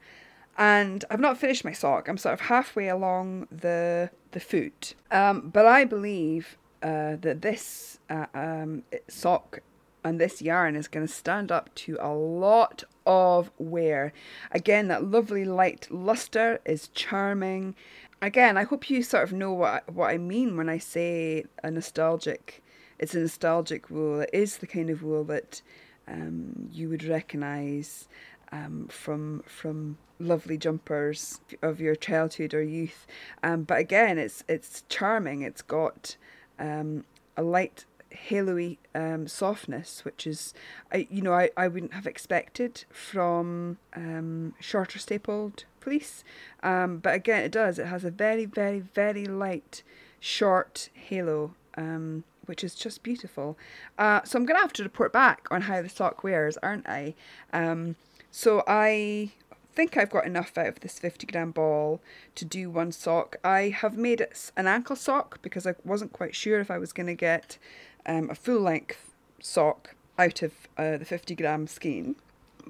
[0.57, 2.07] And I've not finished my sock.
[2.07, 7.99] I'm sort of halfway along the the foot, um, but I believe uh, that this
[8.09, 9.61] uh, um, sock
[10.03, 14.13] and this yarn is going to stand up to a lot of wear.
[14.51, 17.75] Again, that lovely light luster is charming.
[18.23, 21.69] Again, I hope you sort of know what what I mean when I say a
[21.69, 22.63] nostalgic.
[22.97, 24.21] It's a nostalgic wool.
[24.21, 25.61] It is the kind of wool that
[26.07, 28.07] um, you would recognise
[28.53, 33.05] um, from from lovely jumpers of your childhood or youth.
[33.43, 35.41] Um, but again, it's it's charming.
[35.41, 36.15] It's got
[36.57, 37.03] um,
[37.35, 37.83] a light
[38.29, 40.53] haloey um, softness, which is,
[40.91, 46.23] I you know, I, I wouldn't have expected from um, shorter stapled fleece.
[46.61, 47.79] Um, but again, it does.
[47.79, 49.83] It has a very, very, very light,
[50.19, 51.55] short halo.
[51.75, 53.57] Um, which is just beautiful.
[53.97, 56.87] Uh, so I'm going to have to report back on how the sock wears, aren't
[56.89, 57.15] I?
[57.53, 57.95] Um,
[58.31, 59.31] so I
[59.73, 62.01] think I've got enough out of this 50 gram ball
[62.35, 63.37] to do one sock.
[63.43, 66.93] I have made it an ankle sock because I wasn't quite sure if I was
[66.93, 67.57] going to get
[68.05, 72.15] um, a full length sock out of uh, the 50 gram skein.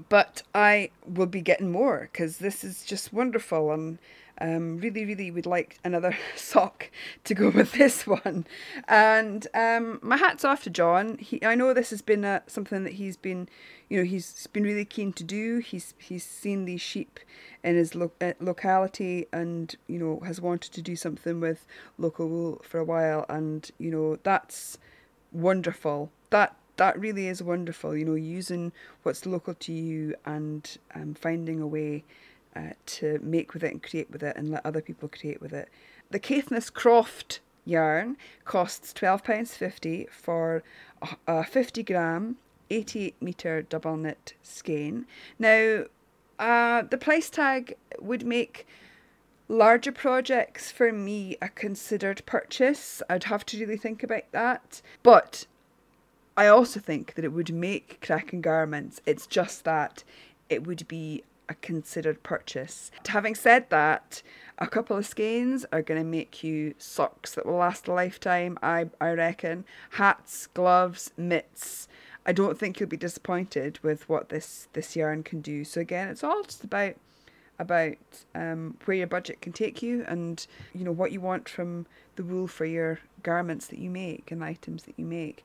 [0.09, 3.99] But I will be getting more because this is just wonderful and
[4.41, 6.89] um, really, really would like another sock
[7.23, 8.45] to go with this one.
[8.87, 11.17] And um, my hat's off to John.
[11.17, 13.47] He, I know this has been a, something that he's been,
[13.89, 15.59] you know, he's been really keen to do.
[15.59, 17.19] He's he's seen these sheep
[17.63, 21.65] in his lo- uh, locality, and you know has wanted to do something with
[21.97, 23.25] local wool for a while.
[23.29, 24.77] And you know that's
[25.33, 26.11] wonderful.
[26.29, 27.95] That that really is wonderful.
[27.95, 28.71] You know, using
[29.03, 32.03] what's local to you and um, finding a way
[32.55, 35.53] uh, to make with it and create with it and let other people create with
[35.53, 35.69] it.
[36.09, 40.63] The Caithness Croft yarn costs £12.50 for
[41.27, 42.37] a, 50 gram,
[42.69, 45.05] 88 metre double knit skein.
[45.39, 45.85] Now,
[46.39, 48.67] uh, the price tag would make
[49.47, 53.01] larger projects for me a considered purchase.
[53.09, 54.81] I'd have to really think about that.
[55.01, 55.45] But
[56.35, 59.01] I also think that it would make cracking garments.
[59.05, 60.03] It's just that
[60.49, 62.89] it would be a considered purchase.
[63.07, 64.21] Having said that,
[64.57, 68.57] a couple of skeins are going to make you socks that will last a lifetime,
[68.63, 69.65] I, I reckon.
[69.91, 71.87] Hats, gloves, mitts.
[72.25, 75.63] I don't think you'll be disappointed with what this, this yarn can do.
[75.65, 76.95] So again, it's all just about
[77.59, 77.97] about
[78.35, 81.85] um, where your budget can take you and you know what you want from
[82.15, 85.43] the wool for your garments that you make and items that you make.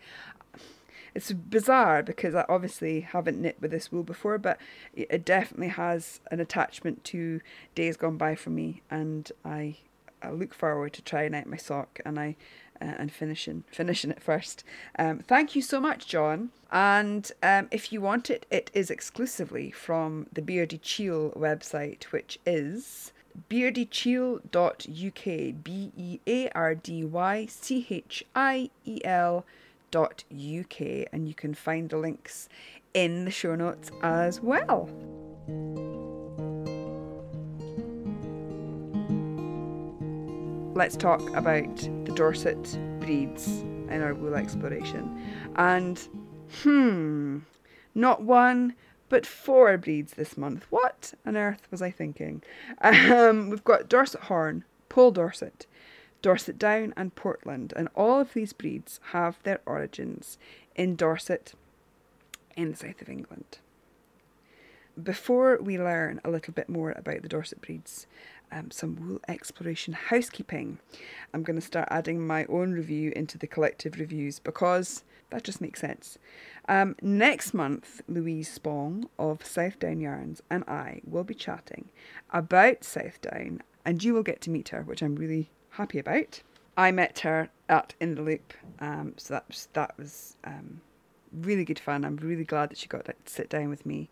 [1.15, 4.61] It's bizarre because I obviously haven't knit with this wool before, but
[4.95, 7.41] it definitely has an attachment to
[7.75, 9.79] days gone by for me, and I,
[10.23, 12.37] I look forward to trying out my sock and I
[12.81, 14.65] uh, and finishing finishing it first.
[14.99, 16.51] Um, thank you so much, John.
[16.71, 22.39] And um, if you want it, it is exclusively from the Beardy Chiel website, which
[22.45, 23.13] is
[23.49, 25.25] beardychiel.uk.
[25.65, 29.45] B E A R D Y C H I E L
[29.95, 32.49] uk and you can find the links
[32.95, 34.89] in the show notes as well.
[40.79, 43.49] Let's talk about the Dorset breeds
[43.91, 45.21] in our wool exploration.
[45.57, 45.99] And
[46.63, 47.39] hmm,
[47.97, 48.77] not one
[49.09, 50.67] but four breeds this month.
[50.71, 52.45] What on earth was I thinking?
[52.81, 55.67] Um, we've got Dorset Horn, Poll Dorset,
[56.23, 60.39] Dorset Down, and Portland, and all of these breeds have their origins
[60.77, 61.55] in Dorset
[62.57, 63.59] in the south of England.
[65.01, 68.07] Before we learn a little bit more about the Dorset breeds,
[68.53, 70.79] um, some wool exploration housekeeping,
[71.33, 75.61] I'm going to start adding my own review into the collective reviews because that just
[75.61, 76.19] makes sense.
[76.69, 81.89] Um, next month, Louise Spong of Southdown Yarns and I will be chatting
[82.31, 86.43] about Southdown, and you will get to meet her, which I'm really happy about.
[86.77, 90.81] I met her at In the Loop, um, so that was, that was um,
[91.33, 92.05] really good fun.
[92.05, 94.09] I'm really glad that she got to sit down with me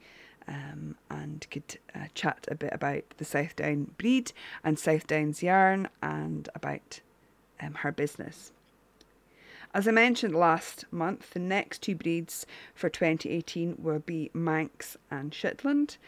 [0.49, 4.33] um, and could uh, chat a bit about the Southdown breed
[4.63, 7.01] and Southdown's yarn and about
[7.61, 8.53] um, her business.
[9.75, 15.35] As I mentioned last month, the next two breeds for 2018 will be Manx and
[15.35, 15.99] Shetland,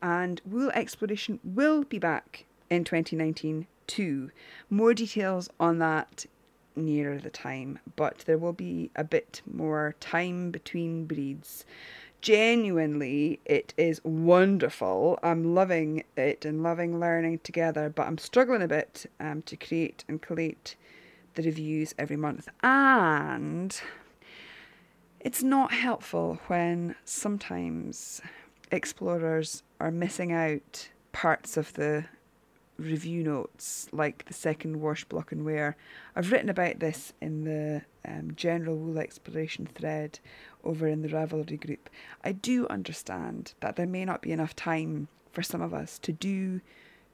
[0.00, 4.30] and Wool Exploration will be back in 2019 too.
[4.70, 6.26] More details on that
[6.76, 11.64] nearer the time, but there will be a bit more time between breeds.
[12.20, 15.18] Genuinely, it is wonderful.
[15.22, 20.04] I'm loving it and loving learning together, but I'm struggling a bit um, to create
[20.08, 20.74] and collate
[21.34, 22.48] the reviews every month.
[22.62, 23.80] And
[25.20, 28.20] it's not helpful when sometimes
[28.72, 32.06] explorers are missing out parts of the
[32.78, 35.76] review notes, like the second wash block and wear.
[36.14, 40.18] I've written about this in the um, general wool exploration thread
[40.64, 41.88] over in the Ravelry group.
[42.24, 46.12] I do understand that there may not be enough time for some of us to
[46.12, 46.60] do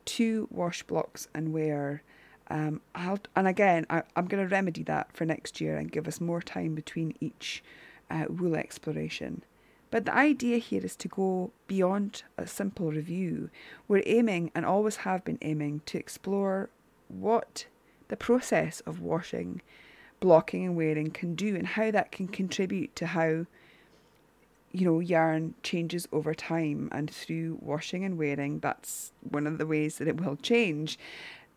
[0.04, 2.02] two wash blocks and wear.
[2.48, 6.06] Um, I'll, and again, I, I'm going to remedy that for next year and give
[6.06, 7.62] us more time between each
[8.10, 9.42] uh, wool exploration.
[9.90, 13.50] But the idea here is to go beyond a simple review.
[13.86, 16.68] We're aiming and always have been aiming to explore
[17.08, 17.66] what
[18.08, 19.62] the process of washing,
[20.24, 23.44] blocking, and wearing can do and how that can contribute to how
[24.72, 26.88] you know yarn changes over time.
[26.92, 30.98] And through washing and wearing that's one of the ways that it will change.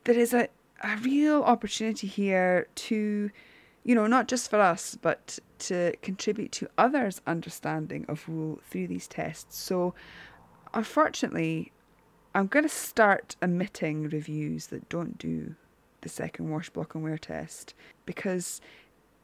[0.03, 0.49] There is a,
[0.83, 3.31] a real opportunity here to
[3.85, 8.87] you know, not just for us, but to contribute to others' understanding of wool through
[8.87, 9.57] these tests.
[9.57, 9.93] So,
[10.73, 11.71] unfortunately,
[12.35, 15.55] I'm going to start omitting reviews that don't do
[16.01, 17.73] the second wash block and wear test
[18.07, 18.59] because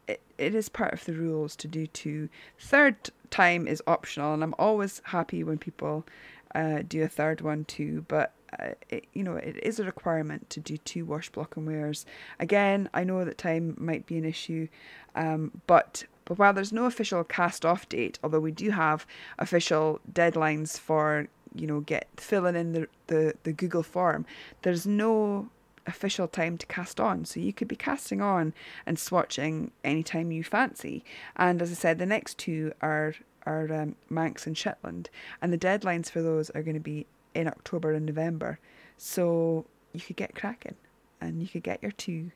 [0.07, 2.29] it, it is part of the rules to do two.
[2.59, 6.05] Third time is optional, and I'm always happy when people
[6.53, 10.49] uh, do a third one too, but uh, it, you know, it is a requirement
[10.51, 12.05] to do two wash block and wears.
[12.39, 14.67] Again, I know that time might be an issue,
[15.15, 19.05] um, but but while there's no official cast off date, although we do have
[19.39, 24.25] official deadlines for you know get filling in the the, the Google form,
[24.61, 25.49] there's no
[25.85, 27.25] official time to cast on.
[27.25, 28.53] So you could be casting on
[28.85, 31.03] and swatching anytime you fancy.
[31.35, 33.15] And as I said, the next two are
[33.45, 35.09] are um, Manx and Shetland,
[35.41, 38.57] and the deadlines for those are going to be in October and November.
[38.97, 40.75] So you could get cracking
[41.19, 42.31] and you could get your two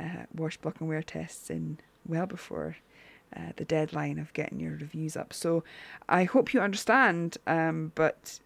[0.00, 2.76] uh, wash, block, and wear tests in well before
[3.36, 5.32] uh, the deadline of getting your reviews up.
[5.32, 5.64] So
[6.08, 8.40] I hope you understand, um, but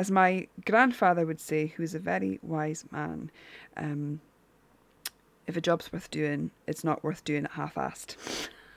[0.00, 3.30] as my grandfather would say, who's a very wise man,
[3.76, 4.18] um,
[5.46, 8.16] if a job's worth doing, it's not worth doing it half assed.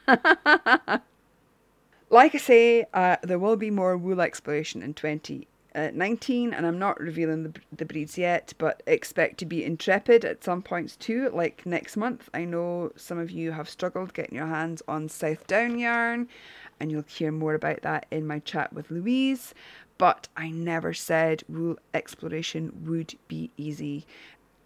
[2.09, 6.67] like I say, uh, there will be more wool exploration in 20 uh, 19, and
[6.67, 10.97] I'm not revealing the, the breeds yet, but expect to be intrepid at some points
[10.97, 12.29] too, like next month.
[12.33, 16.27] I know some of you have struggled getting your hands on South Down yarn,
[16.81, 19.55] and you'll hear more about that in my chat with Louise.
[19.97, 21.43] But I never said
[21.93, 24.06] exploration would be easy.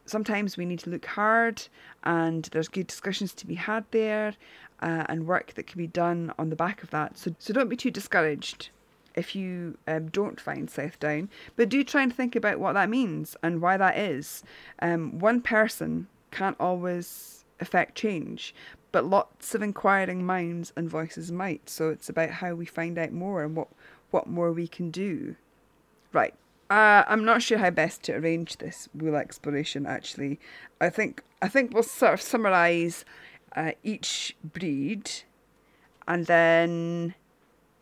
[0.05, 1.67] Sometimes we need to look hard,
[2.03, 4.35] and there's good discussions to be had there,
[4.81, 7.17] uh, and work that can be done on the back of that.
[7.17, 8.69] So, so don't be too discouraged
[9.15, 12.89] if you um, don't find South Down, but do try and think about what that
[12.89, 14.43] means and why that is.
[14.79, 18.53] Um, one person can't always affect change,
[18.91, 21.67] but lots of inquiring minds and voices might.
[21.69, 23.69] So it's about how we find out more and what,
[24.11, 25.35] what more we can do.
[26.13, 26.33] Right.
[26.69, 29.85] Uh, I'm not sure how best to arrange this wool exploration.
[29.85, 30.39] Actually,
[30.81, 33.05] I think I think we'll sort of summarise
[33.55, 35.09] uh, each breed,
[36.07, 37.15] and then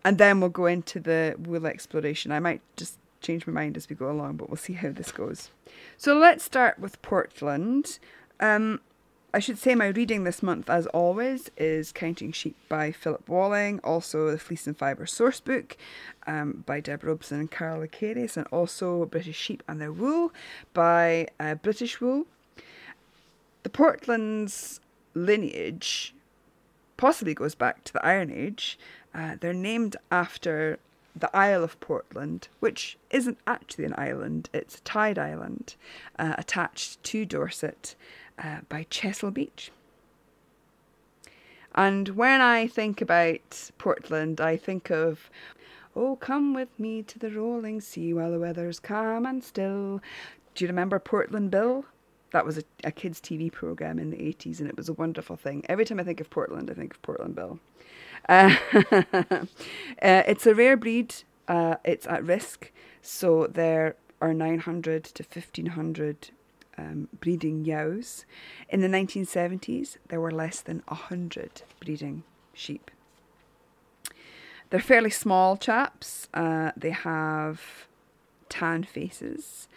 [0.04, 2.32] and then we'll go into the wool exploration.
[2.32, 5.12] I might just change my mind as we go along, but we'll see how this
[5.12, 5.50] goes.
[5.98, 7.98] So let's start with Portland.
[8.40, 8.82] Um,
[9.36, 13.82] I should say my reading this month, as always, is Counting Sheep by Philip Walling,
[13.84, 15.74] also the Fleece and Fibre Sourcebook
[16.26, 20.32] um, by Deb Robson and Carol Ekarius, and also British Sheep and Their Wool
[20.74, 22.28] by uh, British Wool.
[23.64, 24.80] The Portland's
[25.14, 26.16] lineage
[26.96, 28.80] possibly goes back to the Iron Age,
[29.14, 30.80] uh, they're named after
[31.14, 35.76] the Isle of Portland, which isn't actually an island, it's a tide island
[36.18, 37.96] uh, attached to Dorset
[38.42, 39.72] uh, by Chesil Beach.
[41.76, 45.30] And when I think about Portland, I think of,
[45.96, 50.02] oh, come with me to the rolling sea while the weather's calm and still.
[50.56, 51.86] Do you remember Portland Bill?
[52.32, 55.36] That was a, a kids' TV program in the 80s, and it was a wonderful
[55.36, 55.66] thing.
[55.68, 57.60] Every time I think of Portland, I think of Portland Bill.
[58.28, 58.56] Uh,
[59.22, 59.46] uh,
[60.02, 61.14] it's a rare breed.
[61.48, 66.32] Uh, it's at risk, so there are 900 to 1500
[66.78, 68.26] um, breeding yows.
[68.70, 72.24] In the 1970s, there were less than 100 breeding
[72.54, 72.92] sheep.
[74.70, 76.28] They're fairly small chaps.
[76.34, 77.88] Uh, they have
[78.50, 79.68] tan faces,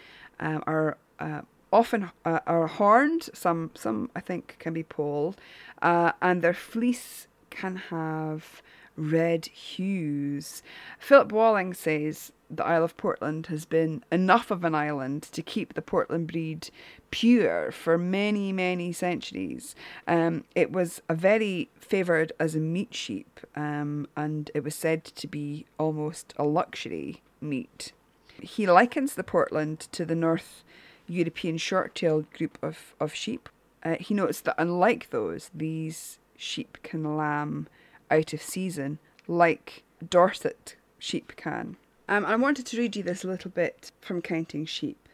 [0.41, 1.43] um, are uh,
[1.73, 3.29] often uh, are horned.
[3.35, 5.37] Some some I think can be polled,
[5.83, 8.63] uh, and their fleece can have
[8.97, 10.63] red hues.
[10.99, 15.75] Philip Walling says the Isle of Portland has been enough of an island to keep
[15.75, 16.71] the Portland breed
[17.11, 19.75] pure for many, many centuries.
[20.07, 25.05] Um, it was a very favoured as a meat sheep, um, and it was said
[25.05, 27.93] to be almost a luxury meat.
[28.41, 30.65] He likens the Portland to the North
[31.07, 33.49] European short tailed group of, of sheep.
[33.83, 37.69] Uh, he notes that unlike those, these sheep can lamb
[38.11, 41.77] out of season like Dorset sheep can.
[42.09, 45.09] Um, I wanted to read you this a little bit from Counting Sheep,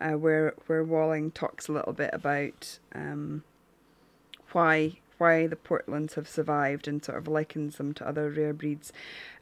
[0.00, 3.44] uh, where where Walling talks a little bit about um,
[4.52, 8.90] why why the Portlands have survived and sort of likens them to other rare breeds.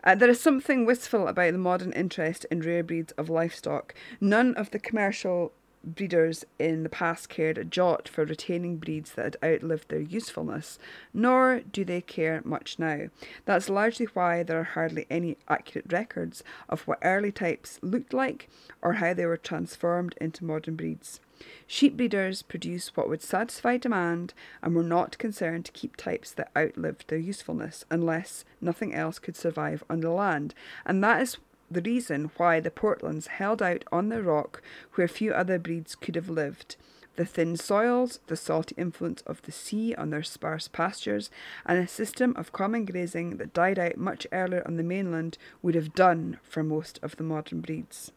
[0.03, 3.95] Uh, there is something wistful about the modern interest in rare breeds of livestock.
[4.21, 5.53] None of the commercial
[5.85, 10.79] breeders in the past cared a jot for retaining breeds that had outlived their usefulness,
[11.15, 13.09] nor do they care much now.
[13.45, 18.49] That's largely why there are hardly any accurate records of what early types looked like
[18.83, 21.21] or how they were transformed into modern breeds.
[21.67, 26.51] Sheep breeders produced what would satisfy demand and were not concerned to keep types that
[26.57, 30.55] outlived their usefulness unless nothing else could survive on the land,
[30.85, 31.39] and that is
[31.71, 34.63] the reason why the Portlands held out on the rock
[34.95, 36.77] where few other breeds could have lived.
[37.17, 41.31] The thin soils, the salty influence of the sea on their sparse pastures,
[41.67, 45.75] and a system of common grazing that died out much earlier on the mainland would
[45.75, 48.13] have done for most of the modern breeds.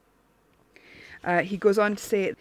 [1.23, 2.35] Uh, he goes on to say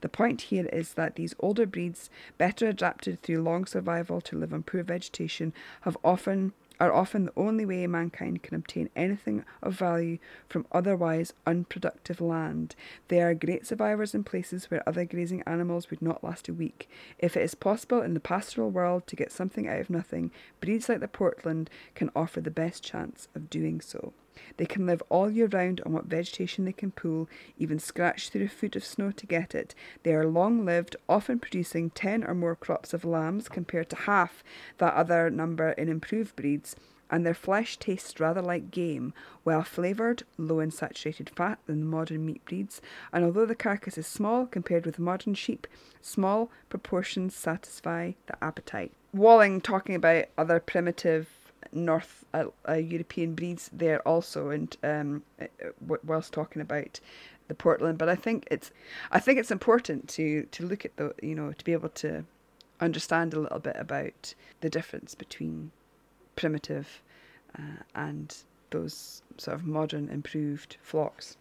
[0.00, 4.52] the point here is that these older breeds, better adapted through long survival to live
[4.52, 5.52] on poor vegetation,
[5.82, 10.18] have often are often the only way mankind can obtain anything of value
[10.48, 12.74] from otherwise unproductive land.
[13.08, 16.88] They are great survivors in places where other grazing animals would not last a week.
[17.18, 20.88] If it is possible in the pastoral world to get something out of nothing, breeds
[20.88, 24.12] like the Portland can offer the best chance of doing so.
[24.56, 27.28] They can live all year round on what vegetation they can pull,
[27.58, 29.74] even scratch through a foot of snow to get it.
[30.02, 34.42] They are long lived, often producing 10 or more crops of lambs compared to half
[34.78, 36.76] that other number in improved breeds,
[37.10, 39.12] and their flesh tastes rather like game,
[39.44, 42.80] well flavoured, low in saturated fat than the modern meat breeds,
[43.12, 45.66] and although the carcass is small compared with modern sheep,
[46.00, 48.92] small proportions satisfy the appetite.
[49.12, 51.35] Walling talking about other primitive
[51.72, 55.46] North uh, uh, European breeds there also, and um, uh,
[56.04, 57.00] whilst talking about
[57.48, 58.70] the Portland, but I think it's
[59.10, 62.24] I think it's important to to look at the you know to be able to
[62.80, 65.70] understand a little bit about the difference between
[66.34, 67.02] primitive
[67.58, 68.36] uh, and
[68.70, 71.36] those sort of modern improved flocks.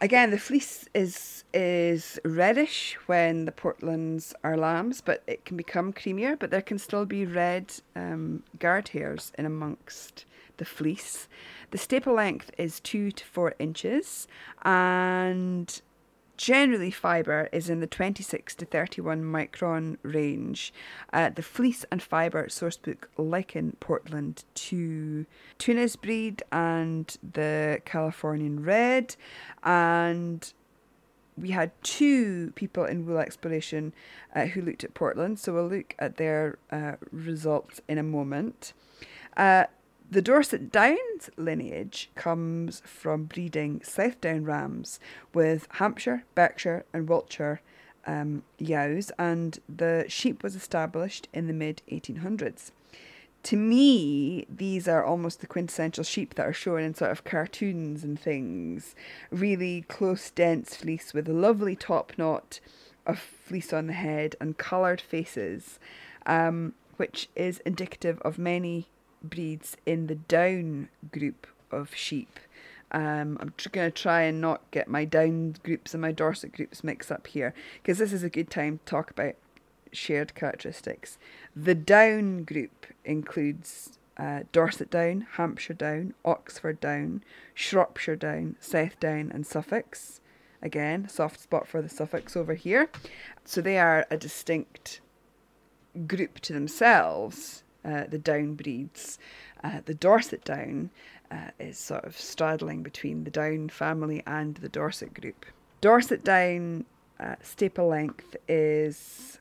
[0.00, 5.92] Again, the fleece is is reddish when the Portlands are lambs, but it can become
[5.92, 6.38] creamier.
[6.38, 10.24] But there can still be red um, guard hairs in amongst
[10.58, 11.28] the fleece.
[11.72, 14.28] The staple length is two to four inches,
[14.62, 15.80] and
[16.38, 20.72] Generally, fibre is in the 26 to 31 micron range.
[21.12, 25.26] Uh, the fleece and fibre sourcebook liken Portland to
[25.58, 29.16] Tunis breed and the Californian red.
[29.64, 30.52] And
[31.36, 33.92] we had two people in wool exploration
[34.34, 38.74] uh, who looked at Portland, so we'll look at their uh, results in a moment.
[39.36, 39.64] Uh,
[40.10, 44.98] the Dorset Downs lineage comes from breeding South Down rams
[45.34, 47.60] with Hampshire, Berkshire, and Wiltshire
[48.06, 52.70] um, yows, and the sheep was established in the mid 1800s.
[53.44, 58.02] To me, these are almost the quintessential sheep that are shown in sort of cartoons
[58.02, 58.94] and things.
[59.30, 62.60] Really close, dense fleece with a lovely top knot
[63.06, 65.78] of fleece on the head and coloured faces,
[66.26, 68.88] um, which is indicative of many
[69.22, 72.38] breeds in the down group of sheep.
[72.90, 76.52] Um, I'm tr- going to try and not get my down groups and my Dorset
[76.52, 77.52] groups mixed up here
[77.82, 79.34] because this is a good time to talk about
[79.92, 81.18] shared characteristics.
[81.54, 87.22] The down group includes uh, Dorset Down, Hampshire Down, Oxford Down,
[87.54, 90.20] Shropshire Down, South Down, and Suffolks.
[90.60, 92.90] Again, soft spot for the Suffolks over here.
[93.44, 95.00] So they are a distinct
[96.06, 99.18] group to themselves uh, the Down breeds.
[99.62, 100.90] Uh, the Dorset Down
[101.30, 105.46] uh, is sort of straddling between the Down family and the Dorset group.
[105.80, 106.84] Dorset Down
[107.20, 109.40] uh, staple length is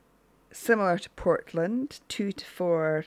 [0.52, 3.06] similar to Portland, two to four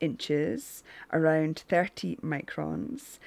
[0.00, 3.18] inches, around 30 microns,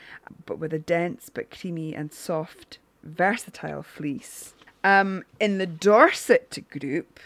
[0.46, 4.54] but with a dense but creamy and soft, versatile fleece.
[4.84, 7.20] Um, in the Dorset group,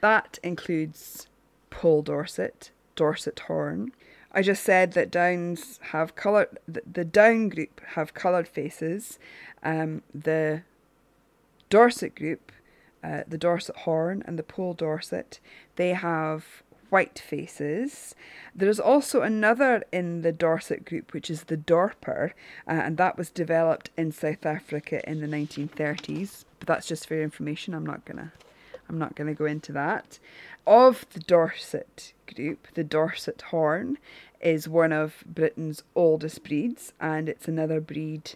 [0.00, 1.26] that includes
[1.70, 3.92] Poll Dorset, Dorset Horn.
[4.32, 9.18] I just said that Downs have coloured, the, the Down group have coloured faces.
[9.62, 10.62] Um, the
[11.68, 12.52] Dorset group,
[13.04, 15.38] uh, the Dorset Horn and the Poll Dorset,
[15.76, 16.62] they have
[16.92, 18.14] white faces.
[18.54, 22.32] There's also another in the Dorset group, which is the Dorper,
[22.68, 26.44] uh, and that was developed in South Africa in the 1930s.
[26.58, 27.72] But that's just for your information.
[27.72, 28.32] I'm not gonna,
[28.92, 30.20] I'm not gonna go into that.
[30.66, 33.98] Of the Dorset group, the Dorset Horn
[34.40, 38.34] is one of Britain's oldest breeds, and it's another breed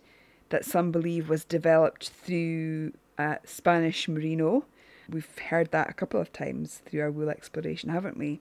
[0.48, 4.64] that some believe was developed through uh, Spanish Merino
[5.08, 8.40] We've heard that a couple of times through our wool exploration, haven't we?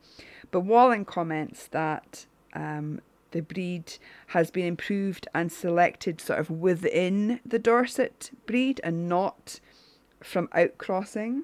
[0.51, 3.01] But Walling comments that um,
[3.32, 3.97] the breed
[4.28, 9.59] has been improved and selected sort of within the Dorset breed and not
[10.22, 11.43] from outcrossing.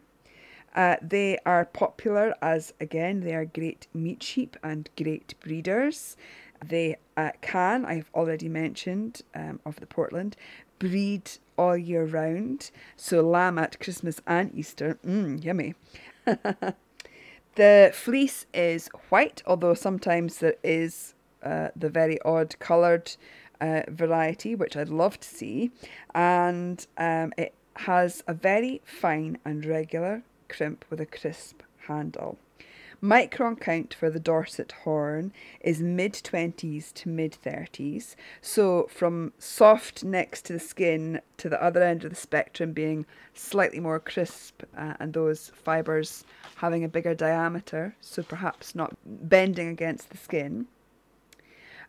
[0.76, 6.16] Uh, they are popular as, again, they are great meat sheep and great breeders.
[6.64, 10.36] They uh, can, I've already mentioned um, of the Portland,
[10.80, 12.72] breed all year round.
[12.96, 15.76] So lamb at Christmas and Easter, mmm, yummy.
[17.56, 23.16] the fleece is white, although sometimes there is uh, the very odd coloured
[23.60, 25.72] uh, variety, which I'd love to see.
[26.16, 32.38] And um, it has a very fine and regular crimp with a crisp handle.
[33.02, 38.16] Micron count for the Dorset horn is mid 20s to mid 30s.
[38.42, 43.08] So from soft next to the skin to the other end of the spectrum being
[43.34, 46.26] slightly more crisp uh, and those fibres
[46.58, 50.68] having a bigger diameter, so perhaps not bending against the skin.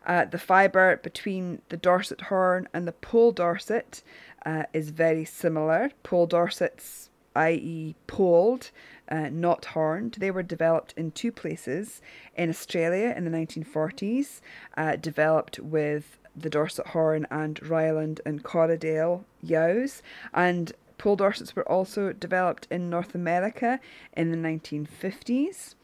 [0.05, 4.01] Uh, the fibre between the Dorset horn and the Poll Dorset
[4.45, 5.91] uh, is very similar.
[6.01, 8.71] Poll Dorsets, i.e., polled,
[9.09, 10.17] uh, not horned.
[10.19, 12.01] They were developed in two places
[12.35, 14.41] in Australia in the 1940s,
[14.77, 20.01] uh, developed with the Dorset Horn and Ryeland and Corriedale yows,
[20.33, 23.79] and Poll Dorsets were also developed in North America
[24.15, 25.75] in the 1950s.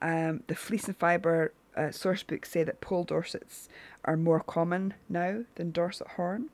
[0.00, 3.68] Um, the fleece and fibre uh, source books say that Poll Dorsets
[4.04, 6.50] are more common now than Dorset Horn.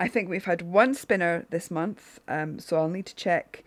[0.00, 3.62] I think we've had one spinner this month, um, so I'll need to check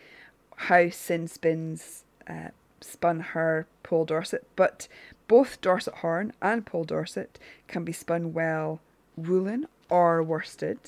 [0.55, 2.49] how Sin Spins uh,
[2.81, 4.88] spun her Poll Dorset, but
[5.27, 8.81] both Dorset Horn and Poll Dorset can be spun well
[9.15, 10.79] woolen or worsted.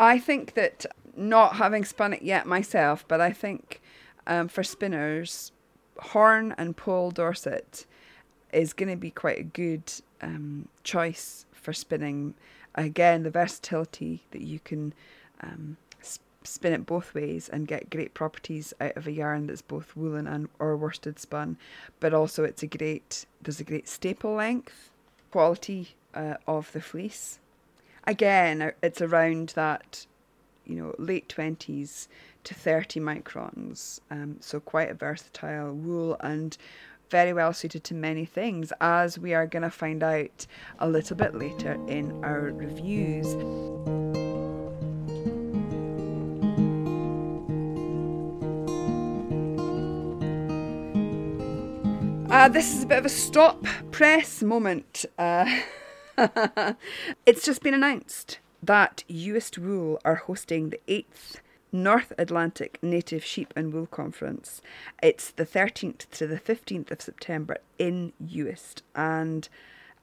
[0.00, 0.84] I think that
[1.16, 3.80] not having spun it yet myself, but I think
[4.26, 5.52] um, for spinners,
[5.98, 7.86] Horn and Poll Dorset
[8.52, 12.34] is going to be quite a good um, choice for spinning.
[12.76, 14.92] Again, the versatility that you can
[15.40, 15.76] um,
[16.46, 20.26] spin it both ways and get great properties out of a yarn that's both woolen
[20.26, 21.56] and or worsted spun
[22.00, 24.90] but also it's a great there's a great staple length
[25.30, 27.38] quality uh, of the fleece.
[28.04, 30.06] Again uh, it's around that
[30.64, 32.08] you know late 20s
[32.44, 36.56] to 30 microns um, so quite a versatile wool and
[37.10, 40.46] very well suited to many things as we are going to find out
[40.78, 43.34] a little bit later in our reviews
[52.28, 55.06] Uh, this is a bit of a stop press moment.
[55.16, 55.60] Uh,
[57.26, 61.36] it's just been announced that Uist Wool are hosting the 8th
[61.82, 64.62] North Atlantic Native Sheep and Wool Conference.
[65.02, 69.48] It's the 13th to the 15th of September in Uist, and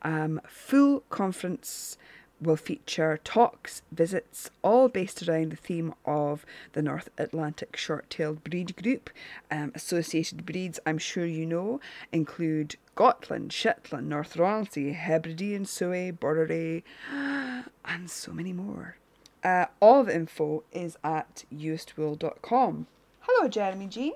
[0.03, 1.97] um, full conference
[2.39, 8.43] will feature talks, visits, all based around the theme of the North Atlantic short tailed
[8.43, 9.09] breed group.
[9.49, 11.79] Um, associated breeds, I'm sure you know,
[12.11, 16.83] include Gotland, Shetland, North Ronaldsay, Hebridean, Soay, Boreray,
[17.85, 18.97] and so many more.
[19.43, 22.87] Uh, all the info is at uistwool.com.
[23.19, 24.13] Hello, Jeremy G.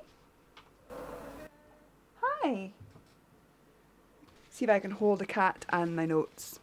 [2.22, 2.72] Hi.
[4.50, 6.60] See if I can hold a cat and my notes.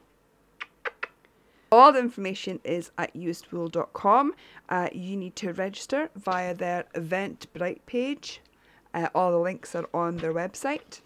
[1.70, 4.34] All the information is at uistwool.com.
[4.68, 8.40] Uh, you need to register via their Eventbrite page.
[8.92, 11.00] Uh, all the links are on their website.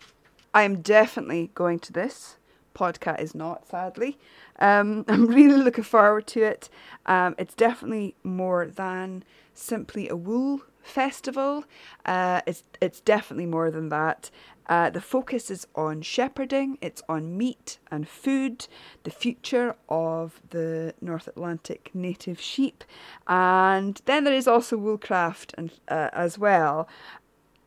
[0.54, 2.38] I am definitely going to this.
[2.78, 4.18] Podcast is not, sadly.
[4.60, 6.68] Um, I'm really looking forward to it.
[7.06, 9.24] Um, it's definitely more than
[9.54, 11.64] simply a wool festival.
[12.06, 14.30] Uh, it's it's definitely more than that.
[14.68, 18.66] Uh, the focus is on shepherding, it's on meat and food,
[19.04, 22.84] the future of the North Atlantic native sheep,
[23.26, 26.86] and then there is also woolcraft and uh, as well.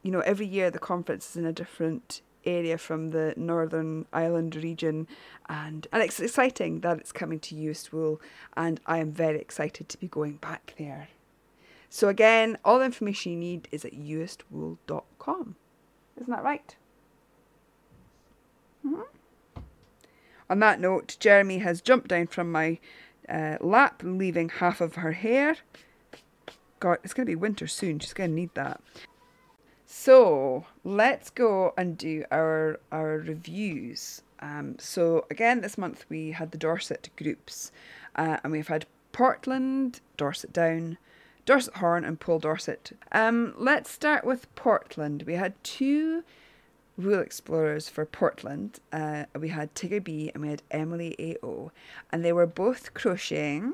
[0.03, 4.55] You know, every year the conference is in a different area from the Northern Ireland
[4.55, 5.07] region,
[5.47, 8.21] and and it's exciting that it's coming to Uist Wool,
[8.55, 11.09] and I am very excited to be going back there.
[11.89, 15.55] So again, all the information you need is at uistwool.com.
[16.19, 16.75] Isn't that right?
[18.85, 19.05] Mhm.
[20.49, 22.79] On that note, Jeremy has jumped down from my
[23.29, 25.57] uh, lap, leaving half of her hair.
[26.79, 27.99] God, it's going to be winter soon.
[27.99, 28.81] She's going to need that.
[29.93, 34.21] So let's go and do our our reviews.
[34.39, 37.73] Um, so again, this month we had the Dorset groups,
[38.15, 40.97] uh, and we've had Portland, Dorset Down,
[41.45, 42.97] Dorset Horn, and Poll Dorset.
[43.11, 45.23] Um, let's start with Portland.
[45.23, 46.23] We had two
[46.97, 48.79] Wool Explorers for Portland.
[48.93, 51.71] Uh, we had Tigger B and we had Emily A.O.
[52.13, 53.73] And they were both crocheting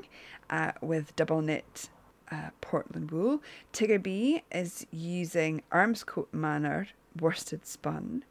[0.50, 1.88] uh, with double knit
[2.30, 3.42] uh, Portland wool.
[3.72, 6.88] Tigger B is using Armscote Manor
[7.20, 8.24] worsted spun.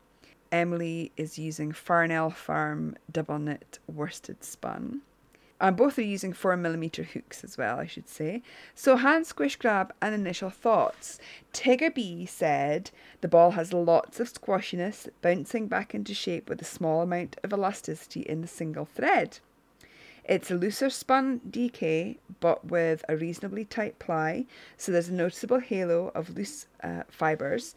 [0.51, 5.01] Emily is using Farnell Farm double knit worsted spun.
[5.59, 8.43] And both are using 4mm hooks as well, I should say.
[8.75, 11.17] So, hand squish grab and initial thoughts.
[11.51, 12.91] Tigger B said
[13.21, 17.51] the ball has lots of squashiness, bouncing back into shape with a small amount of
[17.51, 19.39] elasticity in the single thread.
[20.28, 25.59] It's a looser spun DK, but with a reasonably tight ply, so there's a noticeable
[25.59, 27.75] halo of loose uh, fibres.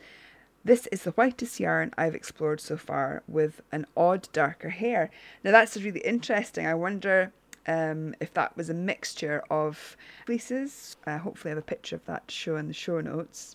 [0.64, 5.10] This is the whitest yarn I've explored so far, with an odd darker hair.
[5.44, 6.66] Now that's really interesting.
[6.66, 7.32] I wonder
[7.68, 9.96] um, if that was a mixture of
[10.26, 10.96] fleeces.
[11.06, 13.54] Uh, hopefully, I have a picture of that to show in the show notes.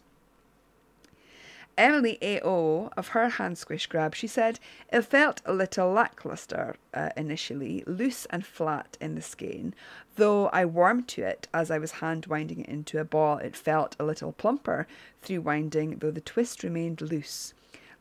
[1.77, 2.89] Emily A.O.
[2.95, 4.59] of her hand squish grab, she said,
[4.93, 9.73] it felt a little lackluster uh, initially, loose and flat in the skein.
[10.15, 13.57] Though I warmed to it as I was hand winding it into a ball, it
[13.57, 14.87] felt a little plumper
[15.21, 17.53] through winding, though the twist remained loose.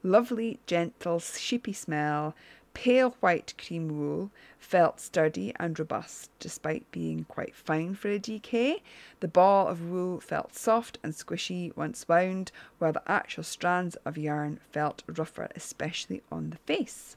[0.05, 2.37] Lovely, gentle, sheepy smell,
[2.75, 8.81] pale white cream wool, felt sturdy and robust despite being quite fine for a DK.
[9.21, 14.19] The ball of wool felt soft and squishy once wound, while the actual strands of
[14.19, 17.17] yarn felt rougher, especially on the face.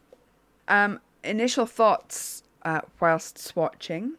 [0.67, 4.11] Um, initial thoughts uh, whilst swatching.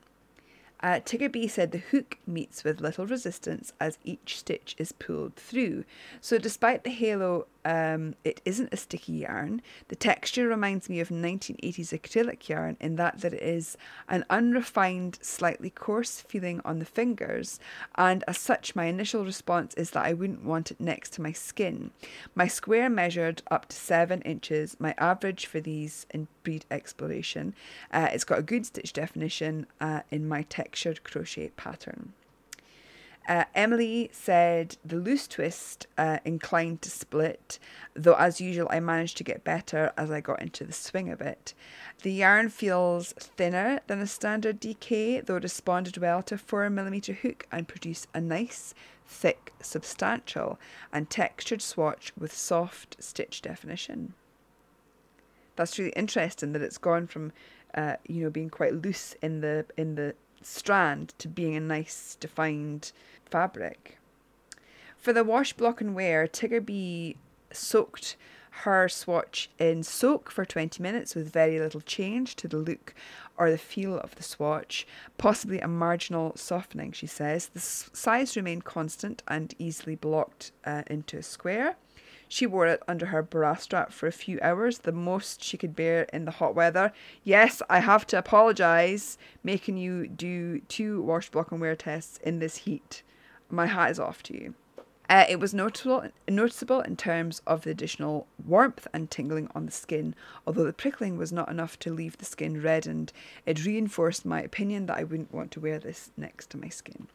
[0.81, 5.35] Uh, Tigger B said the hook meets with little resistance as each stitch is pulled
[5.35, 5.85] through.
[6.21, 9.63] So, despite the halo, um, it isn't a sticky yarn.
[9.89, 13.77] The texture reminds me of 1980s acrylic yarn in that it is
[14.09, 17.61] an unrefined, slightly coarse feeling on the fingers,
[17.97, 21.33] and as such, my initial response is that I wouldn't want it next to my
[21.33, 21.91] skin.
[22.35, 24.77] My square measured up to seven inches.
[24.79, 27.55] My average for these in breed exploration.
[27.93, 32.13] Uh, it's got a good stitch definition uh, in my textured crochet pattern.
[33.29, 37.59] Uh, Emily said the loose twist uh, inclined to split,
[37.93, 41.21] though as usual I managed to get better as I got into the swing of
[41.21, 41.53] it.
[42.03, 47.19] The yarn feels thinner than a standard DK, though it responded well to a 4mm
[47.19, 48.73] hook and produced a nice,
[49.07, 50.59] thick, substantial,
[50.91, 54.15] and textured swatch with soft stitch definition.
[55.55, 57.33] That's really interesting that it's gone from,
[57.75, 62.17] uh, you know, being quite loose in the in the strand to being a nice
[62.21, 62.93] defined
[63.31, 63.99] fabric.
[64.97, 67.17] For the wash block and wear, Tigger B
[67.53, 68.17] soaked
[68.63, 72.93] her swatch in soak for 20 minutes with very little change to the look
[73.37, 77.47] or the feel of the swatch, possibly a marginal softening, she says.
[77.47, 81.77] The size remained constant and easily blocked uh, into a square.
[82.29, 85.75] She wore it under her bra strap for a few hours, the most she could
[85.75, 86.93] bear in the hot weather.
[87.23, 92.41] Yes, I have to apologise making you do two wash block and wear tests in
[92.41, 93.03] this heat.
[93.51, 94.55] My hat is off to you.
[95.11, 99.73] Uh, it was notable, noticeable in terms of the additional warmth and tingling on the
[99.73, 100.15] skin.
[100.47, 103.13] Although the prickling was not enough to leave the skin reddened,
[103.47, 107.09] it reinforced my opinion that I wouldn't want to wear this next to my skin.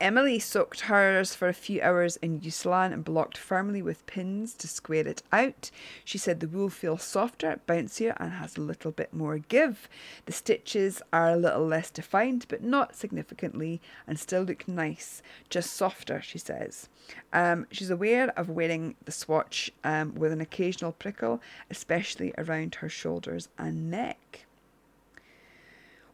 [0.00, 4.66] Emily soaked hers for a few hours in Eucalan and blocked firmly with pins to
[4.66, 5.70] square it out.
[6.06, 9.90] She said the wool feels softer, bouncier, and has a little bit more give.
[10.24, 15.74] The stitches are a little less defined, but not significantly, and still look nice, just
[15.74, 16.88] softer, she says.
[17.34, 22.88] Um, she's aware of wearing the swatch um, with an occasional prickle, especially around her
[22.88, 24.46] shoulders and neck.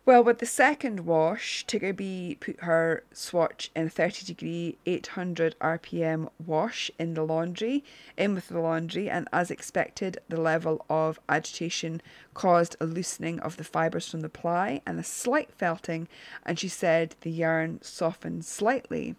[0.06, 5.56] Well, with the second wash, Tigger B put her swatch in a 30 degree 800
[5.60, 7.82] RPM wash in the laundry,
[8.16, 12.00] in with the laundry, and as expected, the level of agitation
[12.34, 16.06] caused a loosening of the fibres from the ply and a slight felting,
[16.44, 19.16] and she said the yarn softened slightly.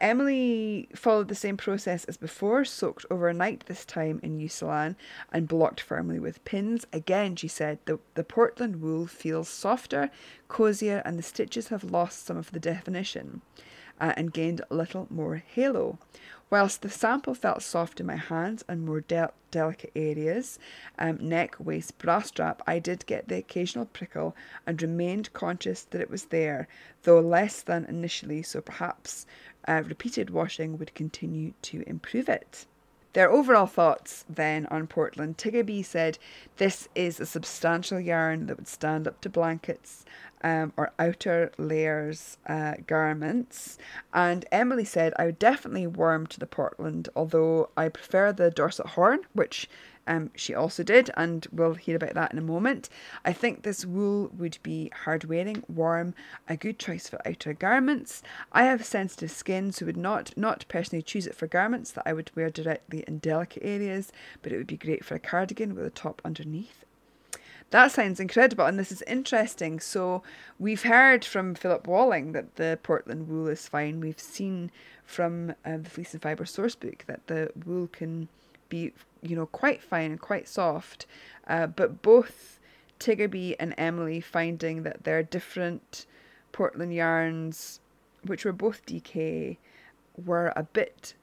[0.00, 4.96] Emily followed the same process as before, soaked overnight this time in Eucalan
[5.32, 6.86] and blocked firmly with pins.
[6.92, 10.10] Again, she said, the, the Portland wool feels softer,
[10.48, 13.42] cosier, and the stitches have lost some of the definition
[14.00, 15.98] uh, and gained a little more halo.
[16.48, 20.58] Whilst the sample felt soft in my hands and more del- delicate areas,
[20.98, 24.34] um, neck, waist, bra strap, I did get the occasional prickle
[24.66, 26.66] and remained conscious that it was there,
[27.04, 29.26] though less than initially, so perhaps
[29.68, 32.66] uh, repeated washing would continue to improve it.
[33.12, 35.36] Their overall thoughts then on Portland.
[35.36, 36.18] Tigger B said
[36.58, 40.04] this is a substantial yarn that would stand up to blankets
[40.42, 43.78] um, or outer layers uh, garments.
[44.14, 48.86] And Emily said I would definitely warm to the Portland, although I prefer the Dorset
[48.86, 49.68] Horn, which
[50.10, 52.88] um, she also did, and we'll hear about that in a moment.
[53.24, 56.14] I think this wool would be hard wearing, warm,
[56.48, 58.20] a good choice for outer garments.
[58.50, 62.12] I have sensitive skin, so would not not personally choose it for garments that I
[62.12, 64.10] would wear directly in delicate areas,
[64.42, 66.84] but it would be great for a cardigan with a top underneath.
[67.70, 69.78] That sounds incredible, and this is interesting.
[69.78, 70.24] So,
[70.58, 74.00] we've heard from Philip Walling that the Portland wool is fine.
[74.00, 74.72] We've seen
[75.04, 78.26] from uh, the Fleece and Fibre source book that the wool can
[78.68, 78.92] be,
[79.22, 81.06] you know, quite fine and quite soft.
[81.46, 82.58] Uh, but both
[82.98, 86.06] Tigger B and Emily finding that their different
[86.52, 87.80] Portland yarns,
[88.24, 89.56] which were both DK,
[90.16, 91.14] were a bit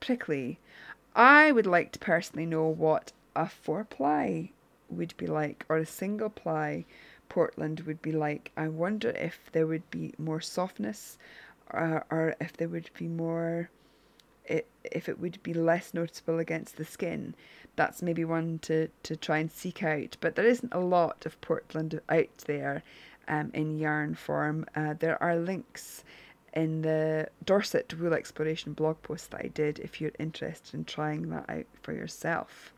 [0.00, 0.58] prickly.
[1.14, 4.52] I would like to personally know what a four ply
[4.90, 6.84] would be like or a single ply
[7.28, 8.52] Portland would be like.
[8.56, 11.18] I wonder if there would be more softness
[11.70, 13.70] or, or if there would be more
[14.48, 17.34] it, if it would be less noticeable against the skin.
[17.76, 20.16] That's maybe one to, to try and seek out.
[20.20, 22.82] But there isn't a lot of Portland out there
[23.28, 24.66] um, in yarn form.
[24.74, 26.02] Uh, there are links
[26.54, 31.30] in the Dorset Wool Exploration blog post that I did if you're interested in trying
[31.30, 32.72] that out for yourself.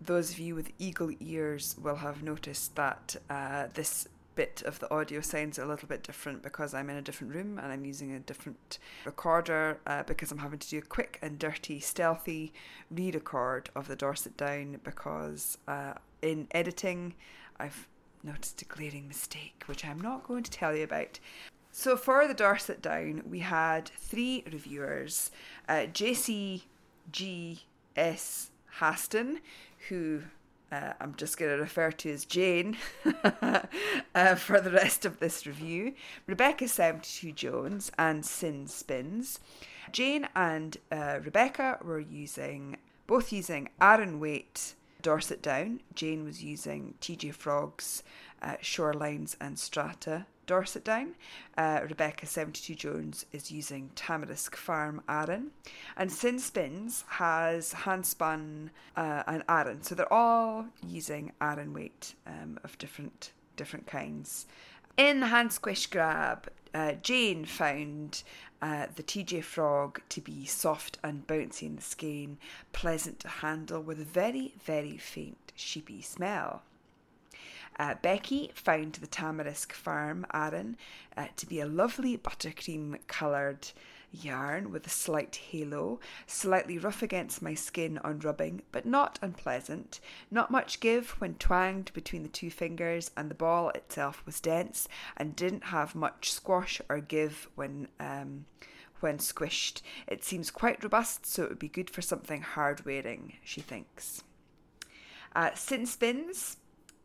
[0.00, 4.92] Those of you with eagle ears will have noticed that uh, this bit of the
[4.92, 8.12] audio sounds a little bit different because I'm in a different room and I'm using
[8.12, 12.52] a different recorder uh, because I'm having to do a quick and dirty, stealthy
[12.90, 17.14] re record of the Dorset Down because uh, in editing
[17.58, 17.88] I've
[18.22, 21.18] noticed a glaring mistake which I'm not going to tell you about.
[21.70, 25.30] So for the Dorset Down, we had three reviewers
[25.68, 26.66] uh, JCGS
[28.78, 29.38] Haston,
[29.88, 30.22] who
[30.72, 32.78] uh, I'm just going to refer to as Jane
[34.14, 35.94] uh, for the rest of this review.
[36.26, 39.38] Rebecca 72 Jones and Sin Spins.
[39.92, 45.80] Jane and uh, Rebecca were using both using Aran Weight Dorset Down.
[45.94, 48.02] Jane was using TJ Frog's
[48.40, 51.14] uh, Shorelines and Strata Dorset Down.
[51.56, 55.50] Uh, Rebecca 72 Jones is using Tamarisk Farm Aran.
[55.96, 59.82] And Sin Spins has handspun uh, an Aran.
[59.82, 64.46] So they're all using Aran weight um, of different different kinds.
[64.96, 68.22] In the hand squish grab, uh, Jane found
[68.60, 72.38] uh, the TJ Frog to be soft and bouncy in the skein,
[72.72, 76.62] pleasant to handle with a very, very faint sheepy smell.
[77.78, 80.76] Uh, Becky found the Tamarisk Farm Aran
[81.16, 83.68] uh, to be a lovely buttercream coloured
[84.12, 90.00] yarn with a slight halo, slightly rough against my skin on rubbing, but not unpleasant.
[90.30, 94.86] Not much give when twanged between the two fingers, and the ball itself was dense
[95.16, 97.88] and didn't have much squash or give when.
[97.98, 98.46] Um,
[99.00, 103.32] when squished, it seems quite robust, so it would be good for something hard wearing,
[103.42, 104.22] she thinks.
[105.34, 106.58] Uh, Sin Spins,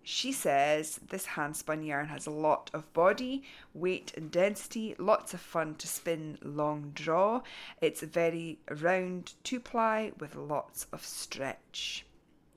[0.09, 3.43] she says this handspun yarn has a lot of body,
[3.73, 7.41] weight, and density, lots of fun to spin long draw.
[7.81, 12.05] It's a very round two ply with lots of stretch.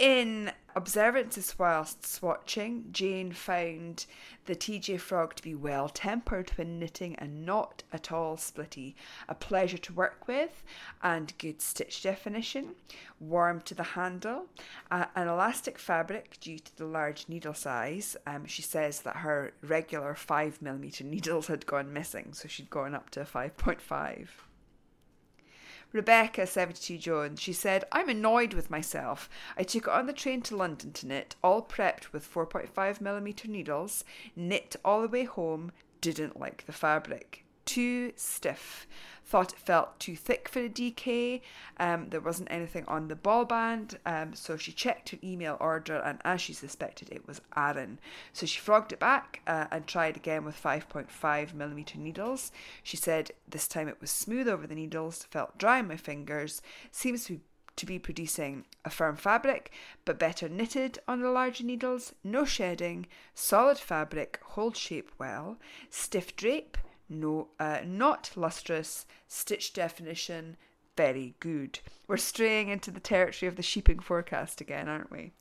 [0.01, 4.07] In observances whilst swatching, Jane found
[4.47, 8.95] the TJ Frog to be well tempered when knitting and not at all splitty,
[9.29, 10.63] a pleasure to work with,
[11.03, 12.77] and good stitch definition,
[13.19, 14.47] warm to the handle,
[14.91, 18.17] uh, an elastic fabric due to the large needle size.
[18.27, 23.11] Um, she says that her regular 5mm needles had gone missing, so she'd gone up
[23.11, 24.29] to 5.5.
[25.93, 29.29] Rebecca, 72 Jones, she said, I'm annoyed with myself.
[29.57, 34.05] I took it on the train to London to knit, all prepped with 4.5mm needles,
[34.37, 37.45] knit all the way home, didn't like the fabric.
[37.65, 38.87] Too stiff.
[39.25, 41.41] Thought it felt too thick for a DK.
[41.79, 45.99] Um, there wasn't anything on the ball band, um, so she checked her email order,
[45.99, 48.01] and as she suspected, it was Aran.
[48.33, 52.51] So she frogged it back uh, and tried again with 5.5 millimeter needles.
[52.83, 56.61] She said this time it was smooth over the needles, felt dry in my fingers,
[56.91, 57.41] seems to be
[57.77, 59.73] to be producing a firm fabric,
[60.05, 65.57] but better knitted on the larger needles, no shedding, solid fabric, holds shape well,
[65.89, 66.77] stiff drape,
[67.11, 70.57] no, uh, not lustrous, stitch definition,
[70.97, 71.81] very good.
[72.07, 75.33] We're straying into the territory of the sheeping forecast again, aren't we?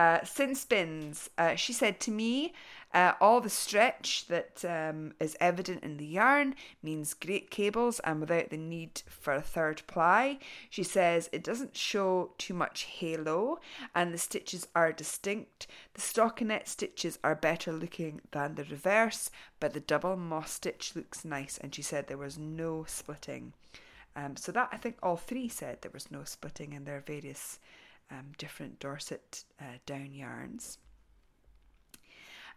[0.00, 2.54] Uh, Sin Spins, uh, she said to me,
[2.94, 8.18] uh, all the stretch that um, is evident in the yarn means great cables and
[8.18, 10.38] without the need for a third ply.
[10.70, 13.60] She says it doesn't show too much halo
[13.94, 15.66] and the stitches are distinct.
[15.92, 19.30] The stockinette stitches are better looking than the reverse,
[19.60, 23.52] but the double moss stitch looks nice and she said there was no splitting.
[24.16, 27.58] Um, so that I think all three said there was no splitting in their various
[28.10, 30.78] um, different Dorset uh, down yarns.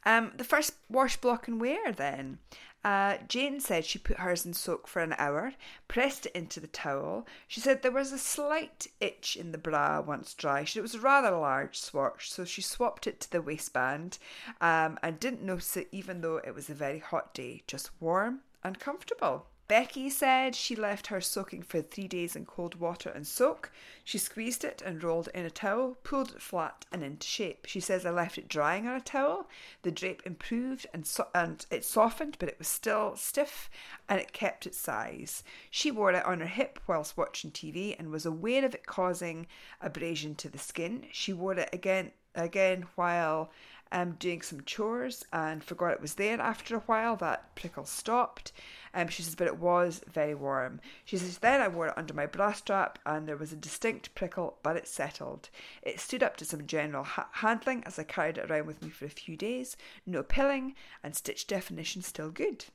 [0.06, 2.40] Um, the first wash block and wear then.
[2.84, 5.54] Uh, Jane said she put hers in soak for an hour,
[5.88, 7.26] pressed it into the towel.
[7.48, 10.66] She said there was a slight itch in the bra once dry.
[10.66, 14.18] She, it was a rather large swatch, so she swapped it to the waistband
[14.60, 18.42] um, and didn't notice it even though it was a very hot day, just warm
[18.66, 19.46] and comfortable.
[19.74, 23.72] Becky said she left her soaking for three days in cold water and soak.
[24.04, 27.66] She squeezed it and rolled it in a towel, pulled it flat and into shape.
[27.66, 29.50] She says I left it drying on a towel.
[29.82, 33.68] The drape improved and, so- and it softened, but it was still stiff
[34.08, 35.44] and it kept its size.
[35.72, 39.48] She wore it on her hip whilst watching TV and was aware of it causing
[39.82, 41.08] abrasion to the skin.
[41.12, 43.52] She wore it again again while
[43.94, 47.16] um, doing some chores and forgot it was there after a while.
[47.16, 48.52] That prickle stopped.
[48.94, 50.82] Um, she says, but it was very warm.
[51.06, 54.14] She says, then I wore it under my bra strap and there was a distinct
[54.16, 55.50] prickle, but it settled.
[55.82, 58.90] It stood up to some general ha- handling as I carried it around with me
[58.90, 59.78] for a few days.
[60.06, 62.66] No pilling and stitch definition still good.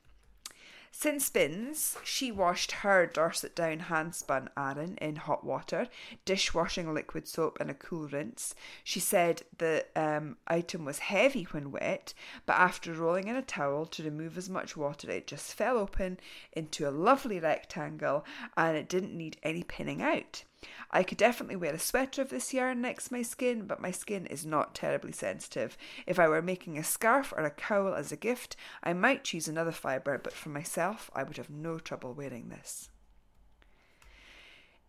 [0.91, 5.89] Sin Spins, she washed her Dorset Down handspun Aran in hot water,
[6.25, 8.55] dishwashing liquid soap, and a cool rinse.
[8.83, 12.15] She said the um, item was heavy when wet,
[12.47, 16.19] but after rolling in a towel to remove as much water, it just fell open
[16.53, 18.25] into a lovely rectangle
[18.57, 20.45] and it didn't need any pinning out.
[20.91, 24.27] I could definitely wear a sweater of this yarn next my skin, but my skin
[24.27, 25.77] is not terribly sensitive.
[26.07, 29.49] If I were making a scarf or a cowl as a gift, I might choose
[29.49, 32.89] another fibre, but for myself, I would have no trouble wearing this.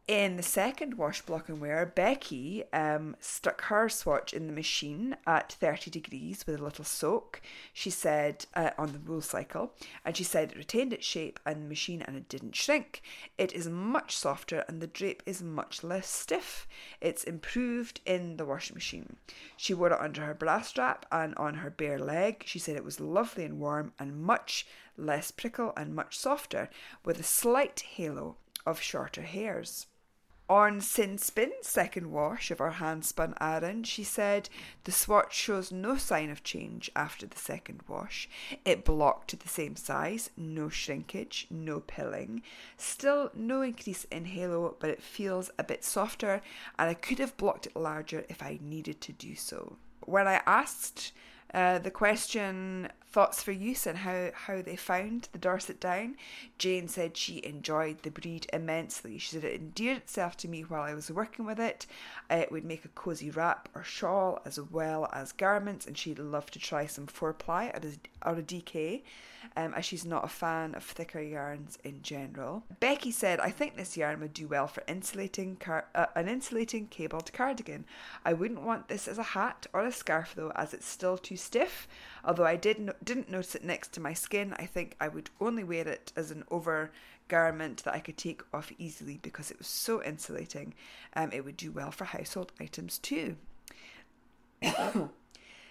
[0.10, 5.16] In the second wash block and wear, Becky um, stuck her swatch in the machine
[5.28, 7.43] at 30 degrees with a little soak.
[7.74, 9.72] She said uh, on the wool cycle,
[10.03, 13.03] and she said it retained its shape and the machine and it didn't shrink.
[13.38, 16.68] It is much softer and the drape is much less stiff.
[16.99, 19.18] It's improved in the washing machine.
[19.57, 22.41] She wore it under her bra strap and on her bare leg.
[22.47, 24.66] She said it was lovely and warm and much
[24.97, 26.68] less prickle and much softer,
[27.05, 29.86] with a slight halo of shorter hairs.
[30.50, 34.50] On Sin Spin's second wash of our handspun Aran, she said
[34.84, 38.28] the swatch shows no sign of change after the second wash.
[38.66, 42.41] It blocked to the same size, no shrinkage, no pilling.
[42.78, 46.41] Still no increase in halo, but it feels a bit softer,
[46.80, 49.78] and I could have blocked it larger if I needed to do so.
[50.06, 51.12] When I asked
[51.54, 56.16] uh, the question thoughts for use and how, how they found the Dorset Down.
[56.57, 59.18] Jane said she enjoyed the breed immensely.
[59.18, 61.86] She said it endeared itself to me while I was working with it.
[62.30, 66.51] It would make a cosy wrap or shawl as well as garments, and she'd love
[66.51, 67.74] to try some four ply
[68.26, 69.01] or a DK.
[69.55, 72.64] Um, as she's not a fan of thicker yarns in general.
[72.82, 76.88] Becky said, "I think this yarn would do well for insulating car- uh, an insulating
[76.88, 77.86] cabled cardigan.
[78.26, 81.38] I wouldn't want this as a hat or a scarf though, as it's still too
[81.38, 81.88] stiff.
[82.24, 85.30] Although I did no- didn't notice it next to my skin, I think I would
[85.40, 86.92] only wear it as an over
[87.28, 90.74] garment that I could take off easily because it was so insulating.
[91.16, 93.38] Um, it would do well for household items too.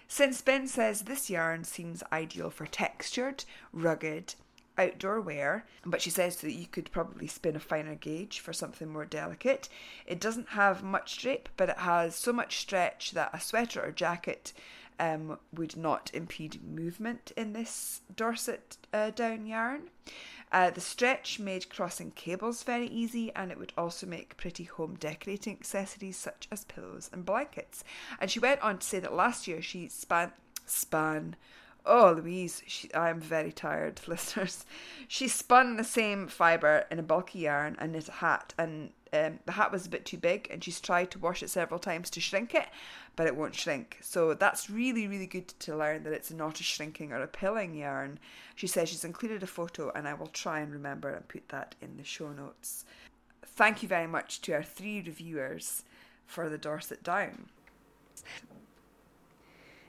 [0.08, 4.34] Sin Spins says this yarn seems ideal for textured, rugged,
[4.78, 8.88] outdoor wear, but she says that you could probably spin a finer gauge for something
[8.88, 9.68] more delicate.
[10.06, 13.90] It doesn't have much drape, but it has so much stretch that a sweater or
[13.90, 14.52] jacket
[14.98, 19.90] um, would not impede movement in this Dorset uh, down yarn.
[20.50, 24.96] Uh, the stretch made crossing cables very easy, and it would also make pretty home
[24.98, 27.84] decorating accessories such as pillows and blankets.
[28.20, 30.32] And she went on to say that last year she span
[30.64, 31.36] span.
[31.84, 34.66] Oh, Louise, she, I'm very tired, listeners.
[35.06, 39.38] She spun the same fibre in a bulky yarn and knit a hat, and um,
[39.46, 42.10] the hat was a bit too big, and she's tried to wash it several times
[42.10, 42.66] to shrink it,
[43.16, 43.98] but it won't shrink.
[44.00, 47.74] So that's really, really good to learn that it's not a shrinking or a pilling
[47.74, 48.18] yarn.
[48.54, 51.74] She says she's included a photo, and I will try and remember and put that
[51.80, 52.84] in the show notes.
[53.44, 55.84] Thank you very much to our three reviewers
[56.26, 57.46] for the Dorset Down.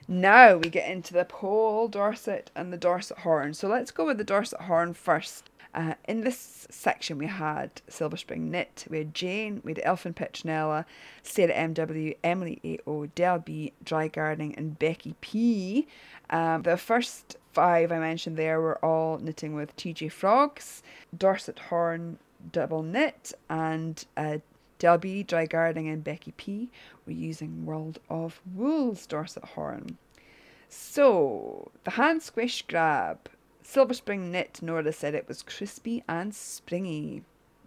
[0.08, 3.54] Now we get into the Poll Dorset and the Dorset horn.
[3.54, 5.49] So let's go with the Dorset horn first.
[5.74, 10.16] Uh, in this section, we had Silver Spring Knit, we had Jane, we had Elfin
[10.16, 10.86] Petronella,
[11.22, 15.88] Sarah MW, Emily AO, Del B, Dry Gardening, and Becky P.
[16.32, 20.82] Um, the first five I mentioned there were all knitting with TJ Frogs,
[21.16, 22.18] Dorset Horn
[22.52, 24.40] Double Knit, and uh,
[24.80, 26.70] Del B, Dry Gardening, and Becky P
[27.06, 29.98] were using World of Wool's Dorset Horn.
[30.68, 33.30] So, the hand squish grab.
[33.70, 37.22] Silver Spring Knit, Nora said it was crispy and springy.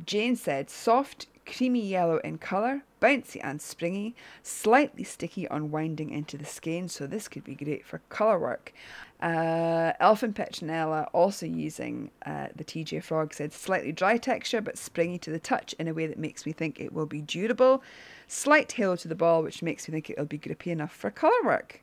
[0.05, 6.36] Jane said soft, creamy yellow in colour, bouncy and springy, slightly sticky on winding into
[6.36, 8.72] the skein, so this could be great for colour work.
[9.20, 15.18] Uh, Elfin Petronella, also using uh, the TJ Frog, said slightly dry texture but springy
[15.18, 17.80] to the touch in a way that makes me think it will be durable.
[18.26, 21.12] Slight halo to the ball, which makes me think it will be grippy enough for
[21.12, 21.81] colour work.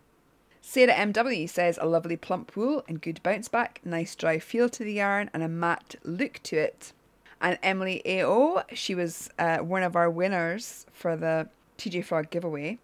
[0.72, 4.84] Sarah MW says a lovely plump wool and good bounce back, nice dry feel to
[4.84, 6.94] the yarn and a matte look to it.
[7.42, 11.50] And Emily AO, she was uh, one of our winners for the
[11.80, 12.78] TJ Frog giveaway.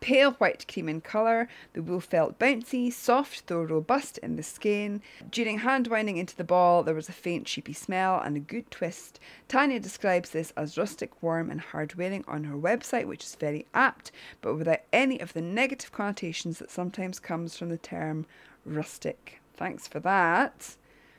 [0.00, 5.02] Pale white cream in colour, the wool felt bouncy, soft though robust in the skein.
[5.30, 8.70] During hand winding into the ball, there was a faint sheepy smell and a good
[8.70, 9.20] twist.
[9.46, 13.66] Tanya describes this as rustic, warm, and hard wearing on her website, which is very
[13.74, 18.24] apt, but without any of the negative connotations that sometimes comes from the term
[18.64, 19.40] rustic.
[19.54, 20.76] Thanks for that.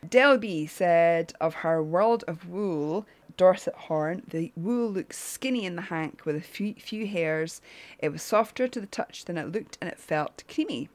[0.10, 3.06] Del B said of her World of Wool
[3.38, 7.62] Dorset horn, the wool looked skinny in the hank with a few, few hairs.
[8.00, 10.90] It was softer to the touch than it looked and it felt creamy.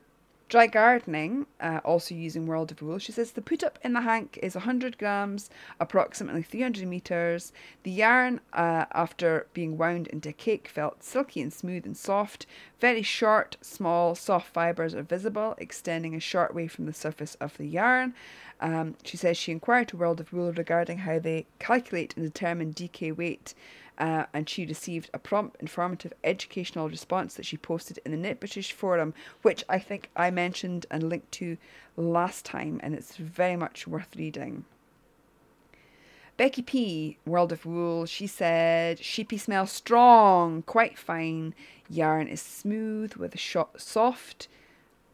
[0.48, 4.02] Dry gardening, uh, also using World of Wool, she says the put up in the
[4.02, 7.52] hank is 100 grams, approximately 300 meters.
[7.82, 12.46] The yarn, uh, after being wound into cake, felt silky and smooth and soft.
[12.78, 17.58] Very short, small, soft fibers are visible, extending a short way from the surface of
[17.58, 18.14] the yarn.
[18.60, 22.72] Um, she says she inquired to World of Wool regarding how they calculate and determine
[22.72, 23.52] DK weight.
[23.98, 28.40] Uh, and she received a prompt, informative, educational response that she posted in the Knit
[28.40, 31.56] British forum, which I think I mentioned and linked to
[31.96, 34.66] last time, and it's very much worth reading.
[36.36, 41.54] Becky P, World of Wool, she said, Sheepy smells strong, quite fine.
[41.88, 43.38] Yarn is smooth with a
[43.78, 44.48] soft,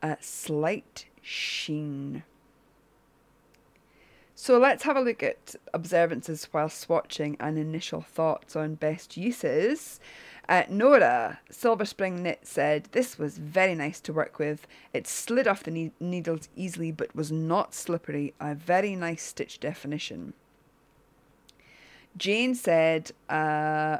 [0.03, 2.25] uh, slight sheen.
[4.43, 10.01] So let's have a look at observances while swatching and initial thoughts on best uses.
[10.49, 14.67] Uh, Nora, Silver Spring Knit, said this was very nice to work with.
[14.93, 18.35] It slid off the ne- needles easily but was not slippery.
[18.41, 20.35] A very nice stitch definition.
[22.17, 23.99] Jane said, uh,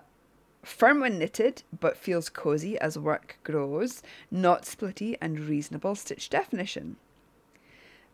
[0.65, 6.97] firm when knitted but feels cozy as work grows, not splitty and reasonable stitch definition.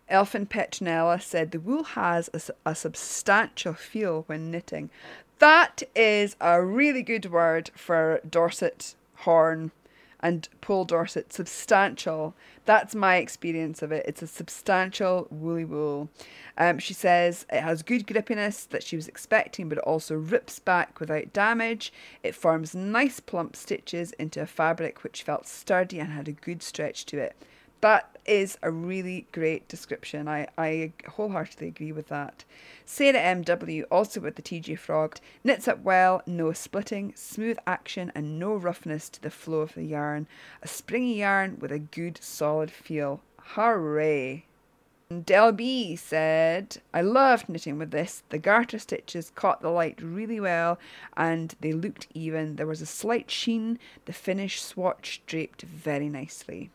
[0.09, 4.91] Elfin Petronella said the wool has a, a, substantial feel when knitting.
[5.39, 9.71] That is a really good word for Dorset horn
[10.21, 11.33] and Poll Dorset.
[11.33, 12.35] Substantial.
[12.65, 14.05] That's my experience of it.
[14.09, 16.09] It's a substantial woolly wool.
[16.57, 20.59] Um, she says it has good grippiness that she was expecting, but it also rips
[20.59, 21.93] back without damage.
[22.23, 26.63] It forms nice plump stitches into a fabric which felt sturdy and had a good
[26.63, 27.37] stretch to it
[27.81, 30.29] that is a really great description.
[30.29, 32.45] I, I wholeheartedly agree with that.
[32.85, 38.39] Sarah MW, also with the TJ Frog, knits up well, no splitting, smooth action, and
[38.39, 40.27] no roughness to the flow of the yarn.
[40.63, 43.23] A springy yarn with a good solid feel.
[43.55, 44.45] Hooray!
[45.25, 48.25] Del B said, I loved knitting with this.
[48.29, 50.79] The garter stitches caught the light really well
[51.17, 52.57] and they looked even.
[52.57, 53.79] There was a slight sheen.
[54.05, 56.71] The finish swatch draped very nicely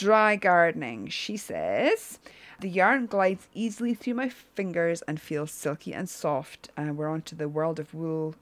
[0.00, 1.08] dry gardening.
[1.08, 2.18] She says,
[2.60, 6.70] the yarn glides easily through my fingers and feels silky and soft.
[6.74, 8.34] And we're on to the World of Wool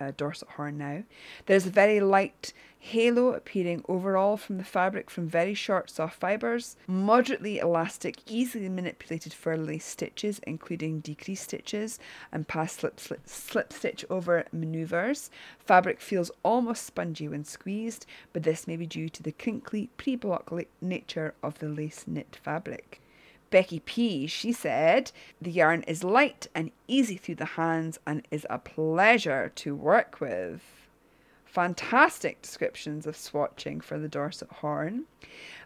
[0.00, 1.02] uh, Dorset horn now.
[1.46, 6.76] There's a very light halo appearing overall from the fabric from very short soft fibres,
[6.86, 11.98] moderately elastic, easily manipulated fur lace stitches, including decrease stitches
[12.30, 15.30] and pass slip, slip, slip stitch over manoeuvres.
[15.58, 20.52] Fabric feels almost spongy when squeezed, but this may be due to the crinkly pre-block
[20.80, 23.00] nature of the lace knit fabric.
[23.50, 28.46] Becky P, she said, the yarn is light and easy through the hands and is
[28.50, 30.62] a pleasure to work with.
[31.44, 35.04] Fantastic descriptions of swatching for the Dorset horn.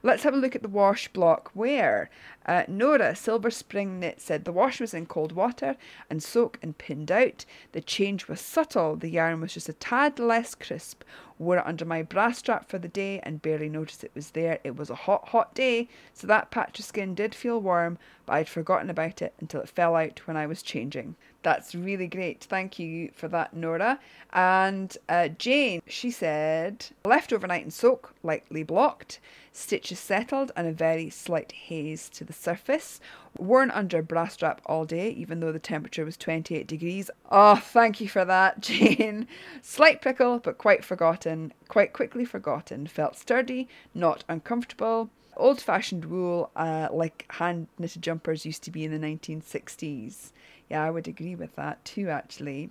[0.03, 2.11] Let's have a look at the wash block where
[2.47, 5.77] Uh, Nora Silver Spring Knit said the wash was in cold water
[6.09, 7.45] and soak and pinned out.
[7.73, 8.97] The change was subtle.
[8.97, 11.05] The yarn was just a tad less crisp.
[11.39, 14.59] Wore it under my bra strap for the day and barely noticed it was there.
[14.65, 18.33] It was a hot, hot day, so that patch of skin did feel warm, but
[18.35, 21.17] I'd forgotten about it until it fell out when I was changing.
[21.43, 22.43] That's really great.
[22.45, 24.01] Thank you for that, Nora.
[24.33, 29.21] And uh, Jane, she said, left overnight in soak, lightly blocked,
[29.53, 33.01] stitches settled, and a very slight haze to the surface.
[33.39, 37.11] Worn under bra strap all day, even though the temperature was 28 degrees.
[37.31, 39.27] Oh, thank you for that, Jane.
[39.63, 42.87] Slight prickle, but quite forgotten, quite quickly forgotten.
[42.87, 45.11] Felt sturdy, not uncomfortable.
[45.37, 50.33] Old fashioned wool, uh, like hand knitted jumpers used to be in the 1960s.
[50.71, 52.71] Yeah, I would agree with that too, actually.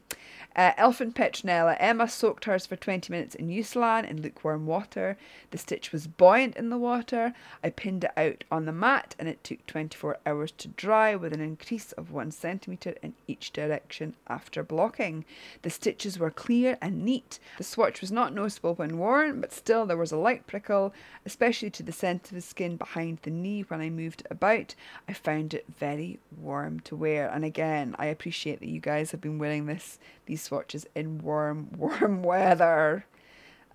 [0.55, 1.75] Uh, Elfin Petronella.
[1.79, 5.17] Emma soaked hers for 20 minutes in Eucalan in lukewarm water.
[5.51, 7.33] The stitch was buoyant in the water.
[7.61, 11.33] I pinned it out on the mat and it took 24 hours to dry with
[11.33, 15.25] an increase of 1 centimetre in each direction after blocking.
[15.61, 17.37] The stitches were clear and neat.
[17.57, 20.93] The swatch was not noticeable when worn, but still there was a light prickle,
[21.25, 24.73] especially to the centre of the skin behind the knee when I moved it about.
[25.07, 27.29] I found it very warm to wear.
[27.29, 31.69] And again, I appreciate that you guys have been wearing this these swatches in warm,
[31.77, 33.05] warm weather.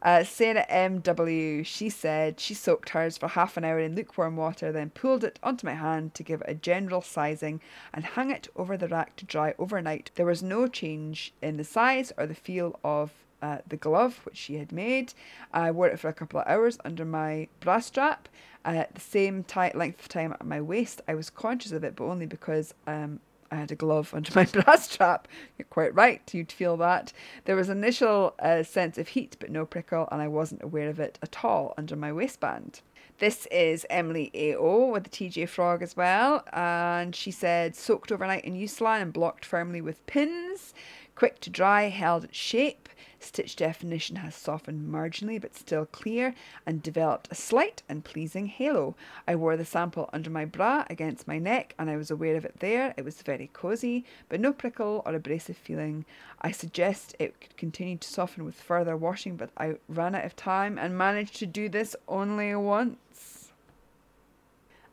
[0.02, 1.64] Uh, Sarah M.W.
[1.64, 5.38] She said she soaked hers for half an hour in lukewarm water, then pulled it
[5.42, 7.62] onto my hand to give it a general sizing
[7.94, 10.10] and hung it over the rack to dry overnight.
[10.14, 14.36] There was no change in the size or the feel of uh, the glove which
[14.36, 15.14] she had made.
[15.52, 18.28] I wore it for a couple of hours under my bra strap.
[18.64, 21.96] At the same tight length of time at my waist, I was conscious of it,
[21.96, 23.20] but only because um,
[23.54, 25.28] I had a glove under my bra strap.
[25.56, 27.12] You're quite right, you'd feel that.
[27.44, 30.98] There was initial uh, sense of heat, but no prickle, and I wasn't aware of
[30.98, 32.80] it at all under my waistband.
[33.18, 38.44] This is Emily AO with the TJ Frog as well, and she said soaked overnight
[38.44, 40.74] in Eucalan and blocked firmly with pins.
[41.14, 42.88] Quick to dry, held its shape.
[43.24, 46.34] Stitch definition has softened marginally but still clear
[46.66, 48.94] and developed a slight and pleasing halo.
[49.26, 52.44] I wore the sample under my bra against my neck and I was aware of
[52.44, 52.94] it there.
[52.96, 56.04] It was very cosy, but no prickle or abrasive feeling.
[56.40, 60.36] I suggest it could continue to soften with further washing, but I ran out of
[60.36, 63.52] time and managed to do this only once.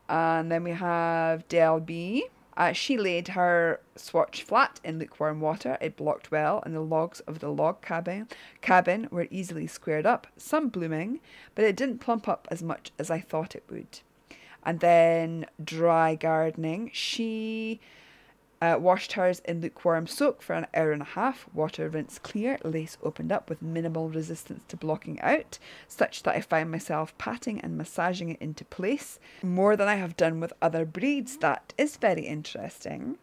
[0.07, 2.25] And then we have Del B.
[2.61, 5.79] Uh, she laid her swatch flat in lukewarm water.
[5.81, 8.27] It blocked well, and the logs of the log cabin
[8.61, 11.21] cabin were easily squared up, some blooming,
[11.55, 14.01] but it didn't plump up as much as I thought it would.
[14.63, 16.91] And then dry gardening.
[16.93, 17.79] She
[18.61, 21.47] uh, washed hers in lukewarm soak for an hour and a half.
[21.53, 22.59] Water rinsed clear.
[22.63, 25.57] Lace opened up with minimal resistance to blocking out,
[25.87, 30.15] such that I find myself patting and massaging it into place more than I have
[30.15, 31.37] done with other breeds.
[31.37, 33.17] That is very interesting.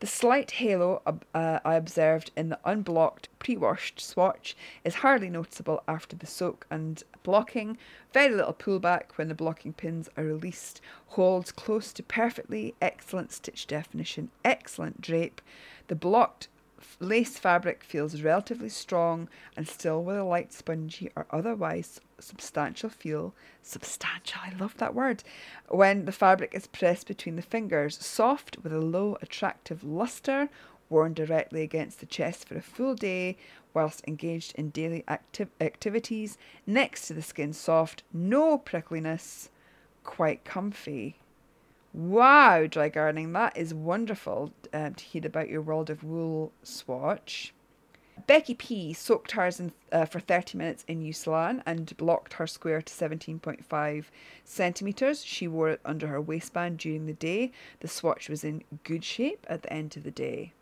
[0.00, 1.02] The slight halo
[1.34, 6.68] uh, I observed in the unblocked, pre washed swatch is hardly noticeable after the soak
[6.70, 7.76] and blocking.
[8.12, 10.80] Very little pullback when the blocking pins are released.
[11.08, 12.76] Holds close to perfectly.
[12.80, 14.30] Excellent stitch definition.
[14.44, 15.40] Excellent drape.
[15.88, 16.46] The blocked
[17.00, 23.34] lace fabric feels relatively strong and still with a light spongy or otherwise substantial feel.
[23.62, 25.22] Substantial, I love that word.
[25.68, 30.48] When the fabric is pressed between the fingers, soft with a low attractive luster,
[30.90, 33.36] worn directly against the chest for a full day
[33.74, 39.50] whilst engaged in daily acti- activities, next to the skin soft, no prickliness,
[40.02, 41.16] quite comfy.
[41.94, 47.54] Wow, dry gardening, that is wonderful um, to hear about your World of Wool swatch.
[48.26, 52.82] Becky P soaked hers in, uh, for 30 minutes in Eucalan and blocked her square
[52.82, 54.04] to 17.5
[54.44, 55.24] centimetres.
[55.24, 57.52] She wore it under her waistband during the day.
[57.80, 60.52] The swatch was in good shape at the end of the day.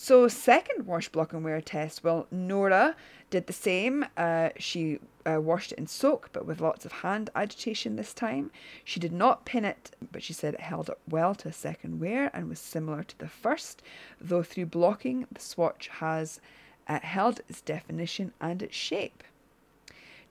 [0.00, 2.04] So, second wash, block, and wear test.
[2.04, 2.94] Well, Nora
[3.30, 4.06] did the same.
[4.16, 8.52] Uh, she uh, washed it in soak, but with lots of hand agitation this time.
[8.84, 11.98] She did not pin it, but she said it held up well to a second
[11.98, 13.82] wear and was similar to the first,
[14.20, 16.40] though through blocking, the swatch has
[16.86, 19.24] uh, held its definition and its shape.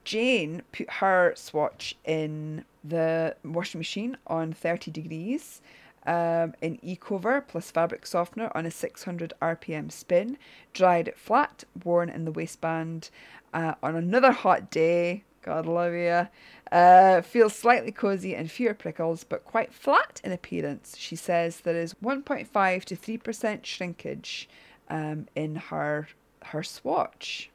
[0.05, 5.61] Jane put her swatch in the washing machine on 30 degrees
[6.07, 10.37] um, in Ecover plus fabric softener on a 600 rpm spin,
[10.73, 13.09] dried flat, worn in the waistband
[13.53, 15.23] uh, on another hot day.
[15.43, 16.27] God love you.
[16.71, 20.97] Uh, feels slightly cozy and fewer prickles, but quite flat in appearance.
[20.97, 24.49] She says there is 1.5 to 3% shrinkage
[24.89, 26.07] um, in her
[26.43, 27.49] her swatch.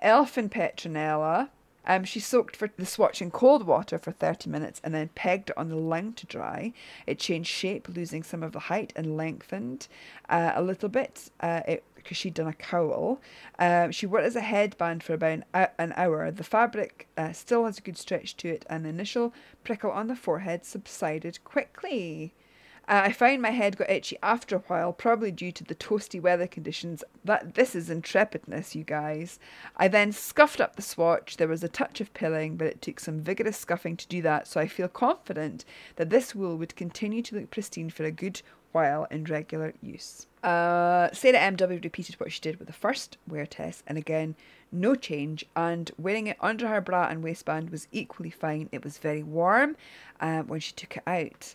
[0.00, 1.48] Elfin Petronella
[1.86, 5.50] um, she soaked for the swatch in cold water for 30 minutes and then pegged
[5.50, 6.72] it on the line to dry.
[7.06, 9.88] It changed shape, losing some of the height and lengthened
[10.28, 11.30] uh, a little bit.
[11.40, 11.62] Uh,
[12.02, 13.20] because she'd done a cowl.
[13.60, 16.32] Um, she wore it as a headband for about an, an hour.
[16.32, 19.32] The fabric uh, still has a good stretch to it, and the initial
[19.62, 22.34] prickle on the forehead subsided quickly.
[22.88, 26.20] Uh, I found my head got itchy after a while, probably due to the toasty
[26.20, 27.04] weather conditions.
[27.24, 29.38] That this is intrepidness, you guys.
[29.76, 31.36] I then scuffed up the swatch.
[31.36, 34.48] There was a touch of pilling, but it took some vigorous scuffing to do that.
[34.48, 35.64] So I feel confident
[35.96, 38.42] that this wool would continue to look pristine for a good
[38.72, 40.26] while in regular use.
[40.42, 44.34] Uh, Sarah MW repeated what she did with the first wear test, and again,
[44.72, 45.44] no change.
[45.54, 48.68] And wearing it under her bra and waistband was equally fine.
[48.72, 49.76] It was very warm
[50.20, 51.54] uh, when she took it out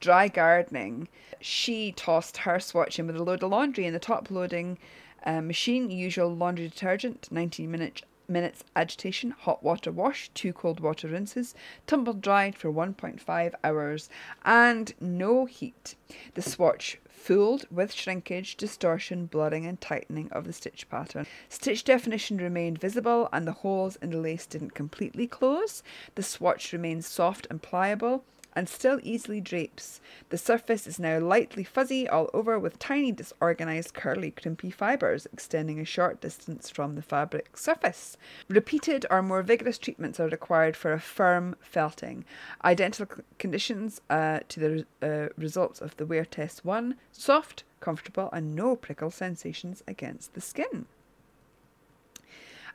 [0.00, 1.08] dry gardening,
[1.40, 4.78] she tossed her swatch in with a load of laundry in the top loading
[5.24, 11.08] uh, machine, usual laundry detergent, 19 minute, minutes agitation, hot water wash, two cold water
[11.08, 11.54] rinses,
[11.86, 14.08] tumble dried for 1.5 hours,
[14.44, 15.96] and no heat.
[16.34, 21.26] The swatch fooled with shrinkage, distortion, blurring, and tightening of the stitch pattern.
[21.48, 25.82] Stitch definition remained visible, and the holes in the lace didn't completely close.
[26.14, 28.24] The swatch remained soft and pliable
[28.56, 30.00] and still easily drapes.
[30.30, 35.78] The surface is now lightly fuzzy all over with tiny disorganized curly crimpy fibers extending
[35.78, 38.16] a short distance from the fabric surface.
[38.48, 42.24] Repeated or more vigorous treatments are required for a firm felting.
[42.64, 48.56] Identical conditions uh, to the uh, results of the wear test 1 soft, comfortable, and
[48.56, 50.86] no prickle sensations against the skin.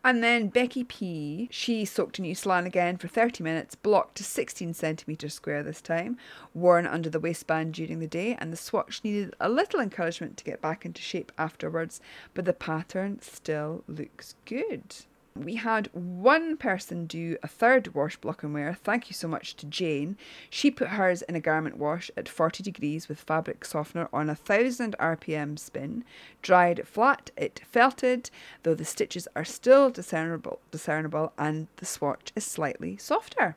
[0.03, 4.73] And then Becky P, she soaked in Eucalan again for 30 minutes, blocked to 16
[4.73, 6.17] centimetres square this time,
[6.55, 10.43] worn under the waistband during the day, and the swatch needed a little encouragement to
[10.43, 12.01] get back into shape afterwards,
[12.33, 14.95] but the pattern still looks good.
[15.35, 18.73] We had one person do a third wash block and wear.
[18.73, 20.17] Thank you so much to Jane.
[20.49, 24.33] She put hers in a garment wash at 40 degrees with fabric softener on a
[24.33, 26.03] 1000 RPM spin.
[26.41, 28.29] Dried flat, it felted,
[28.63, 33.55] though the stitches are still discernible, discernible and the swatch is slightly softer.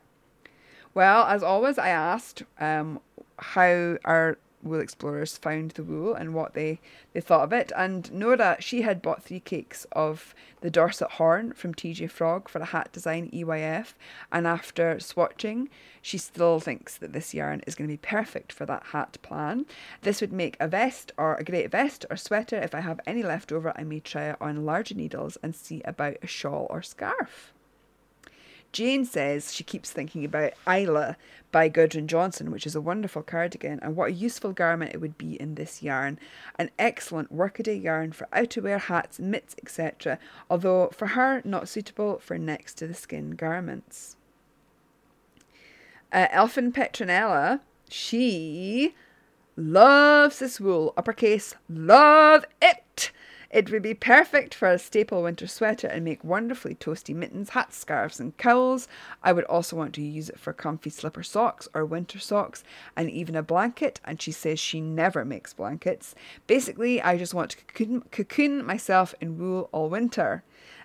[0.94, 3.00] Well, as always, I asked um,
[3.36, 6.80] how our wool explorers found the wool and what they,
[7.12, 7.72] they thought of it.
[7.76, 12.60] And Nora, she had bought three cakes of the Dorset Horn from TJ Frog for
[12.60, 13.94] a hat design EYF.
[14.32, 15.68] And after swatching,
[16.02, 19.66] she still thinks that this yarn is going to be perfect for that hat plan.
[20.02, 22.56] This would make a vest or a great vest or sweater.
[22.56, 25.80] If I have any left over, I may try it on larger needles and see
[25.84, 27.53] about a shawl or scarf.
[28.74, 31.16] Jane says she keeps thinking about Isla
[31.52, 35.16] by Gudrun Johnston, which is a wonderful cardigan, and what a useful garment it would
[35.16, 36.18] be in this yarn.
[36.58, 40.18] An excellent workaday yarn for outerwear, hats, mitts, etc.,
[40.50, 44.16] although for her not suitable for next to the skin garments.
[46.12, 48.96] Uh, Elfin Petronella, she
[49.56, 53.12] loves this wool, uppercase, love it.
[53.54, 57.76] It would be perfect for a staple winter sweater and make wonderfully toasty mittens, hats,
[57.76, 58.88] scarves, and cowls.
[59.22, 62.64] I would also want to use it for comfy slipper socks or winter socks
[62.96, 64.00] and even a blanket.
[64.04, 66.16] And she says she never makes blankets.
[66.48, 70.42] Basically, I just want to cocoon, cocoon myself in wool all winter.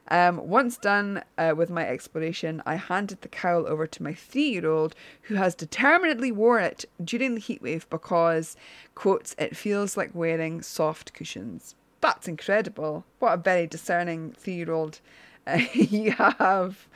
[0.09, 4.49] Um, once done uh, with my exploration, I handed the cowl over to my three
[4.49, 4.93] year old
[5.23, 8.55] who has determinedly worn it during the heatwave because,
[8.93, 11.73] quotes, it feels like wearing soft cushions.
[12.01, 13.05] That's incredible.
[13.19, 14.99] What a very discerning three year old
[15.45, 16.87] uh, you have.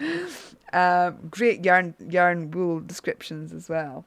[0.71, 4.05] Um, great yarn, yarn wool descriptions as well.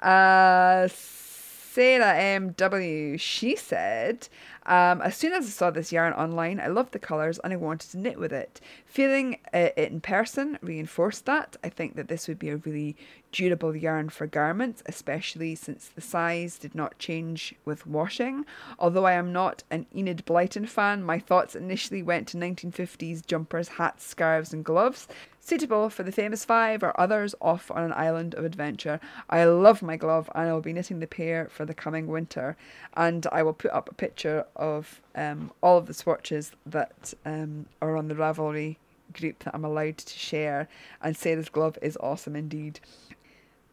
[0.00, 4.28] Uh, Sarah MW, she said,
[4.66, 7.56] um, as soon as I saw this yarn online, I loved the colours and I
[7.56, 8.60] wanted to knit with it.
[8.86, 11.56] Feeling uh, it in person reinforced that.
[11.62, 12.96] I think that this would be a really
[13.34, 18.46] durable yarn for garments, especially since the size did not change with washing.
[18.78, 23.68] Although I am not an Enid Blyton fan, my thoughts initially went to 1950s jumpers,
[23.68, 25.08] hats, scarves, and gloves.
[25.40, 28.98] Suitable for the famous five or others off on an island of adventure.
[29.28, 32.56] I love my glove and I will be knitting the pair for the coming winter.
[32.96, 37.66] And I will put up a picture of um, all of the swatches that um,
[37.80, 38.76] are on the Ravelry
[39.12, 40.68] group that I'm allowed to share.
[41.02, 42.80] And Sarah's glove is awesome indeed.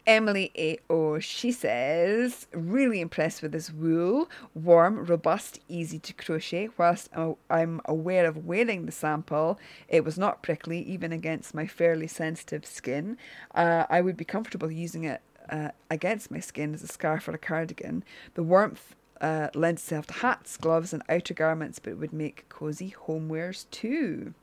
[0.07, 1.19] Emily A.O.
[1.19, 4.29] She says, really impressed with this wool.
[4.55, 6.69] Warm, robust, easy to crochet.
[6.77, 7.09] Whilst
[7.49, 12.65] I'm aware of wearing the sample, it was not prickly, even against my fairly sensitive
[12.65, 13.17] skin.
[13.53, 17.33] Uh, I would be comfortable using it uh, against my skin as a scarf or
[17.33, 18.03] a cardigan.
[18.33, 22.49] The warmth uh, lends itself to hats, gloves, and outer garments, but it would make
[22.49, 24.33] cozy homewares too.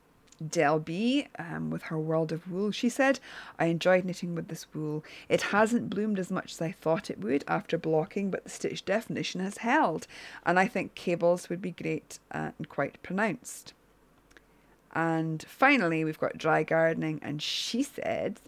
[0.46, 3.18] Del B, um, with her world of wool, she said,
[3.58, 5.04] I enjoyed knitting with this wool.
[5.28, 8.84] It hasn't bloomed as much as I thought it would after blocking, but the stitch
[8.84, 10.06] definition has held,
[10.46, 13.74] and I think cables would be great uh, and quite pronounced.
[14.94, 18.38] And finally, we've got dry gardening, and she said,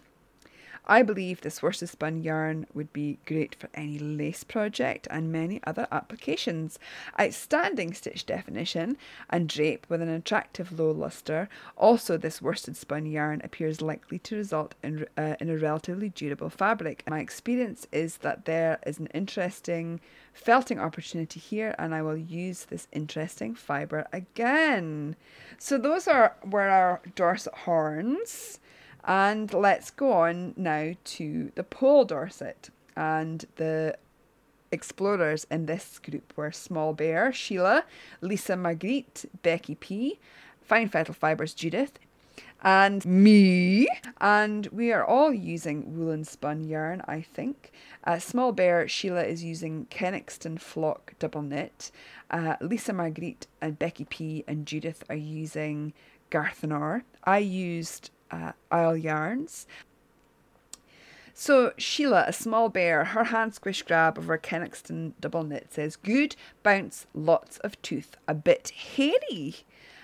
[0.85, 5.61] I believe this worsted spun yarn would be great for any lace project and many
[5.63, 6.79] other applications.
[7.19, 8.97] Outstanding stitch definition
[9.29, 11.49] and drape with an attractive low luster.
[11.77, 16.49] Also, this worsted spun yarn appears likely to result in, uh, in a relatively durable
[16.49, 17.03] fabric.
[17.07, 20.01] My experience is that there is an interesting
[20.33, 25.15] felting opportunity here, and I will use this interesting fibre again.
[25.59, 28.59] So, those are were our Dorset horns.
[29.03, 32.69] And let's go on now to the Poll Dorset.
[32.95, 33.97] And the
[34.71, 37.83] explorers in this group were Small Bear, Sheila,
[38.21, 40.19] Lisa Magritte, Becky P,
[40.61, 41.99] Fine Fetal Fibres, Judith,
[42.63, 43.87] and me.
[44.19, 47.71] And we are all using woolen spun yarn, I think.
[48.03, 51.91] Uh, Small Bear, Sheila is using Kenixton Flock Double Knit.
[52.29, 55.93] Uh, Lisa Magritte and Becky P and Judith are using
[56.29, 57.03] Garthenor.
[57.23, 59.67] I used uh, Isle Yarns.
[61.33, 65.95] So Sheila, a small bear, her hand squish grab of her Kenixton double knit says,
[65.95, 69.55] "Good bounce, lots of tooth, a bit hairy."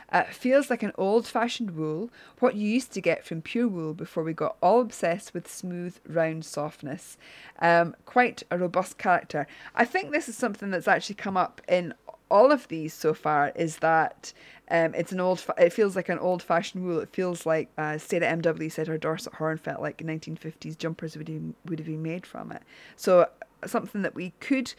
[0.09, 2.09] Uh, feels like an old-fashioned wool,
[2.39, 5.97] what you used to get from pure wool before we got all obsessed with smooth,
[6.07, 7.17] round softness.
[7.59, 9.47] Um, quite a robust character.
[9.75, 11.93] I think this is something that's actually come up in
[12.31, 13.51] all of these so far.
[13.53, 14.31] Is that
[14.69, 15.43] um, it's an old.
[15.57, 16.99] It feels like an old-fashioned wool.
[16.99, 18.69] It feels like uh, Sarah M.W.
[18.69, 22.51] said her Dorset horn felt like 1950s jumpers would have, would have been made from
[22.51, 22.63] it.
[22.95, 23.27] So
[23.65, 24.73] something that we could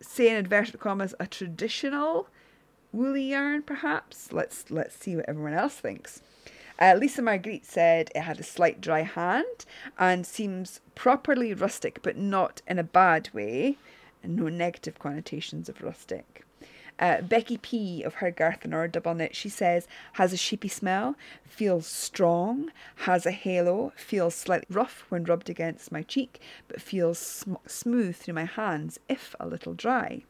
[0.00, 2.28] say in inverted commas a traditional
[2.92, 4.32] woolly yarn, perhaps.
[4.32, 6.22] Let's let's see what everyone else thinks.
[6.80, 9.66] Uh, Lisa Marguerite said it had a slight dry hand
[9.98, 13.76] and seems properly rustic, but not in a bad way.
[14.24, 16.44] No negative connotations of rustic.
[16.98, 21.14] Uh, Becky P of her Garthenor double knit, she says, has a sheepy smell,
[21.44, 27.18] feels strong, has a halo, feels slightly rough when rubbed against my cheek, but feels
[27.18, 30.24] sm- smooth through my hands if a little dry.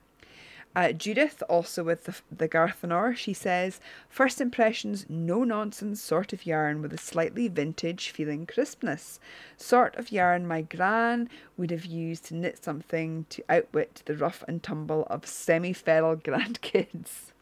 [0.78, 6.80] Uh, Judith, also with the, the she says, First impressions, no nonsense sort of yarn
[6.80, 9.18] with a slightly vintage feeling crispness.
[9.56, 14.44] Sort of yarn my gran would have used to knit something to outwit the rough
[14.46, 17.32] and tumble of semi feral grandkids.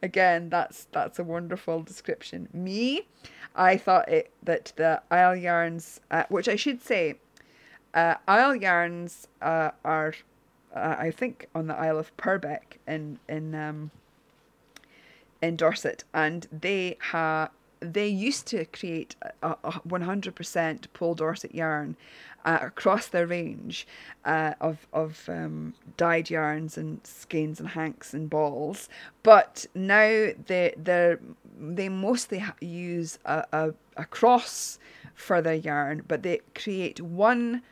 [0.00, 2.48] Again, that's that's a wonderful description.
[2.52, 3.08] Me,
[3.56, 7.18] I thought it that the Isle yarns, uh, which I should say,
[7.92, 10.14] uh, Isle yarns uh, are
[10.74, 13.90] uh, I think on the Isle of Purbeck in in um,
[15.42, 21.96] in Dorset, and they ha they used to create a hundred percent Poll Dorset yarn
[22.44, 23.86] uh, across their range
[24.24, 28.88] uh, of of um, dyed yarns and skeins and hanks and balls,
[29.22, 31.16] but now they they
[31.58, 34.78] they mostly use a, a a cross
[35.14, 37.62] for their yarn, but they create one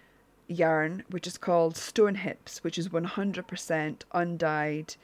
[0.48, 4.94] yarn, which is called Stone Hips, which is 100% undyed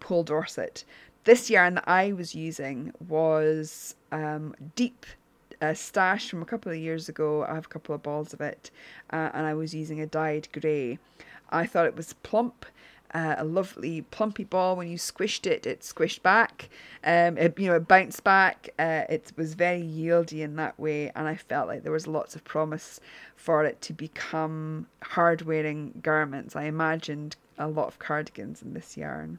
[0.00, 0.84] Poll Dorset.
[1.24, 5.06] This yarn that I was using was um, deep
[5.60, 7.44] uh, stash from a couple of years ago.
[7.44, 8.70] I have a couple of balls of it,
[9.10, 10.98] uh, and I was using a dyed grey.
[11.50, 12.66] I thought it was plump.
[13.14, 14.74] Uh, a lovely plumpy ball.
[14.74, 16.68] When you squished it, it squished back.
[17.04, 18.70] Um, it, you know, it bounced back.
[18.76, 22.34] Uh, it was very yieldy in that way, and I felt like there was lots
[22.34, 22.98] of promise
[23.36, 26.56] for it to become hard wearing garments.
[26.56, 29.38] I imagined a lot of cardigans in this yarn.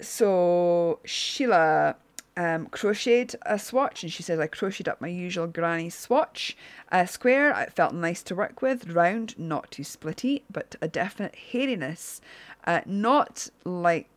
[0.00, 1.96] So Sheila
[2.40, 6.56] um, crocheted a swatch, and she says I crocheted up my usual granny swatch.
[6.90, 8.88] Uh, square, it felt nice to work with.
[8.88, 12.22] Round, not too splitty, but a definite hairiness.
[12.64, 14.08] Uh, not like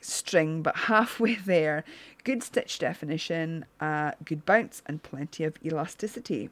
[0.00, 1.84] string, but halfway there.
[2.24, 6.50] Good stitch definition, uh, good bounce, and plenty of elasticity.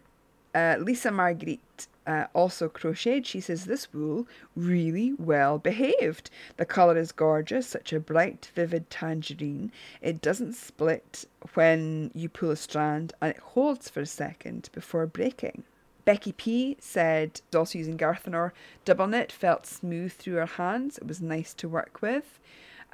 [0.56, 3.26] Uh, Lisa Marguerite uh, also crocheted.
[3.26, 4.26] She says this wool
[4.56, 6.30] really well behaved.
[6.56, 9.70] The colour is gorgeous, such a bright, vivid tangerine.
[10.00, 15.06] It doesn't split when you pull a strand and it holds for a second before
[15.06, 15.64] breaking.
[16.06, 18.52] Becky P said, also using Garthenor
[18.86, 20.96] double knit, felt smooth through her hands.
[20.96, 22.40] It was nice to work with.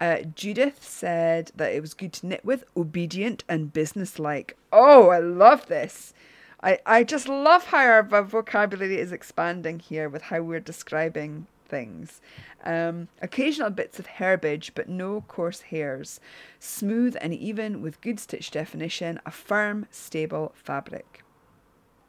[0.01, 4.57] Uh, Judith said that it was good to knit with, obedient and businesslike.
[4.73, 6.13] Oh, I love this.
[6.63, 12.21] I, I just love how our vocabulary is expanding here with how we're describing things.
[12.65, 16.21] Um, occasional bits of herbage, but no coarse hairs.
[16.61, 21.25] Smooth and even with good stitch definition, a firm, stable fabric.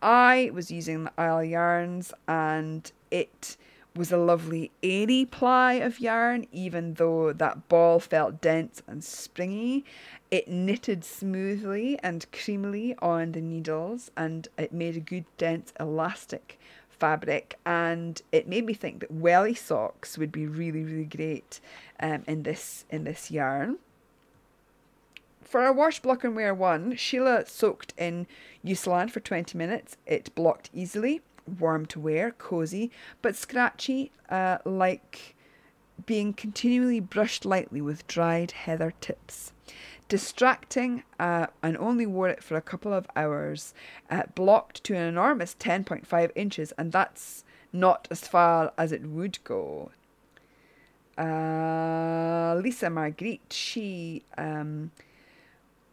[0.02, 3.58] I was using the Isle yarns and it
[3.96, 9.86] was a lovely airy ply of yarn, even though that ball felt dense and springy.
[10.32, 16.60] It knitted smoothly and creamily on the needles and it made a good dense elastic
[16.90, 21.60] fabric and it made me think that welly socks would be really really great
[22.00, 23.78] um, in this in this yarn
[25.54, 28.26] for our wash block and wear one, Sheila soaked in
[28.64, 29.98] Eucalan for 20 minutes.
[30.08, 31.22] It blocked easily,
[31.60, 32.92] warm to wear, cozy,
[33.22, 35.36] but scratchy, uh, like
[36.06, 39.54] being continually brushed lightly with dried heather tips.
[40.10, 43.74] Distracting, uh, and only wore it for a couple of hours.
[44.10, 49.40] Uh, blocked to an enormous 10.5 inches, and that's not as far as it would
[49.44, 49.92] go.
[51.18, 54.92] Uh, Lisa Marguerite, she um,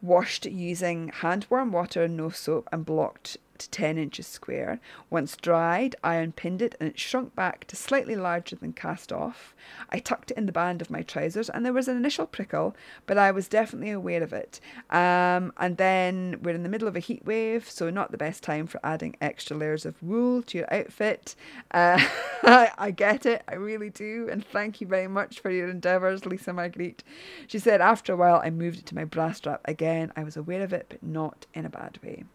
[0.01, 4.79] washed using hand warm water, no soap, and blocked to 10 inches square.
[5.09, 9.55] Once dried, I unpinned it and it shrunk back to slightly larger than cast off.
[9.89, 12.75] I tucked it in the band of my trousers and there was an initial prickle,
[13.05, 14.59] but I was definitely aware of it.
[14.89, 18.43] Um, and then we're in the middle of a heat wave, so not the best
[18.43, 21.35] time for adding extra layers of wool to your outfit.
[21.71, 22.03] Uh,
[22.43, 26.53] I get it, I really do, and thank you very much for your endeavours, Lisa
[26.53, 27.03] Marguerite.
[27.47, 30.11] She said, after a while, I moved it to my bra strap again.
[30.15, 32.25] I was aware of it, but not in a bad way.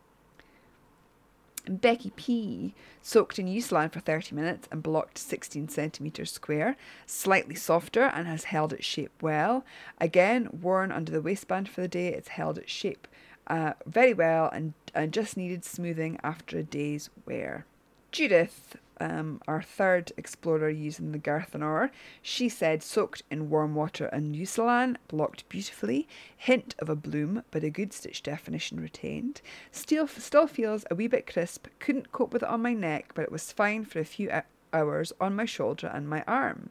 [1.68, 6.76] Becky P soaked in Eucalan for 30 minutes and blocked 16 centimetres square,
[7.06, 9.64] slightly softer and has held its shape well.
[10.01, 13.09] Again, worn under the waistband for the day, it's held its shape
[13.47, 17.66] uh, very well and, and just needed smoothing after a day's wear.
[18.12, 21.90] Judith um, our third explorer using the Garthenor,
[22.23, 27.64] she said soaked in warm water and Eucalan, blocked beautifully, hint of a bloom, but
[27.64, 29.40] a good stitch definition retained.
[29.70, 33.23] Still, still feels a wee bit crisp, couldn't cope with it on my neck, but
[33.23, 34.31] it was fine for a few
[34.73, 36.70] hours on my shoulder and my arm.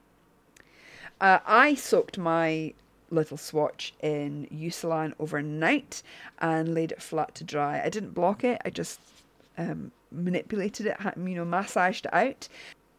[1.21, 2.73] Uh, I soaked my
[3.09, 6.01] little swatch in Eucalan overnight
[6.39, 7.81] and laid it flat to dry.
[7.83, 8.99] I didn't block it, I just
[9.57, 12.47] um, manipulated it, you know, massaged it out.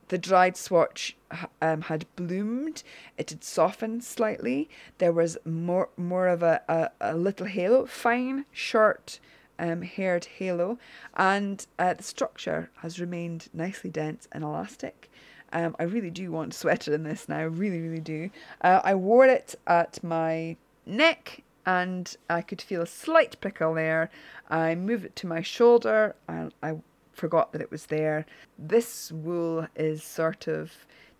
[0.08, 1.16] The dried swatch
[1.60, 2.84] um, had bloomed.
[3.18, 4.68] It had softened slightly.
[4.98, 9.18] There was more more of a, a, a little halo, fine, short,
[9.58, 10.78] um, haired halo,
[11.16, 15.10] and uh, the structure has remained nicely dense and elastic.
[15.52, 18.30] Um, I really do want a sweater in this now, really, really do.
[18.60, 24.08] Uh, I wore it at my neck and I could feel a slight prickle there.
[24.48, 26.76] I moved it to my shoulder and I
[27.12, 28.24] forgot that it was there.
[28.58, 30.72] This wool is sort of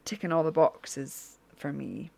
[0.04, 2.10] ticking all the boxes for me.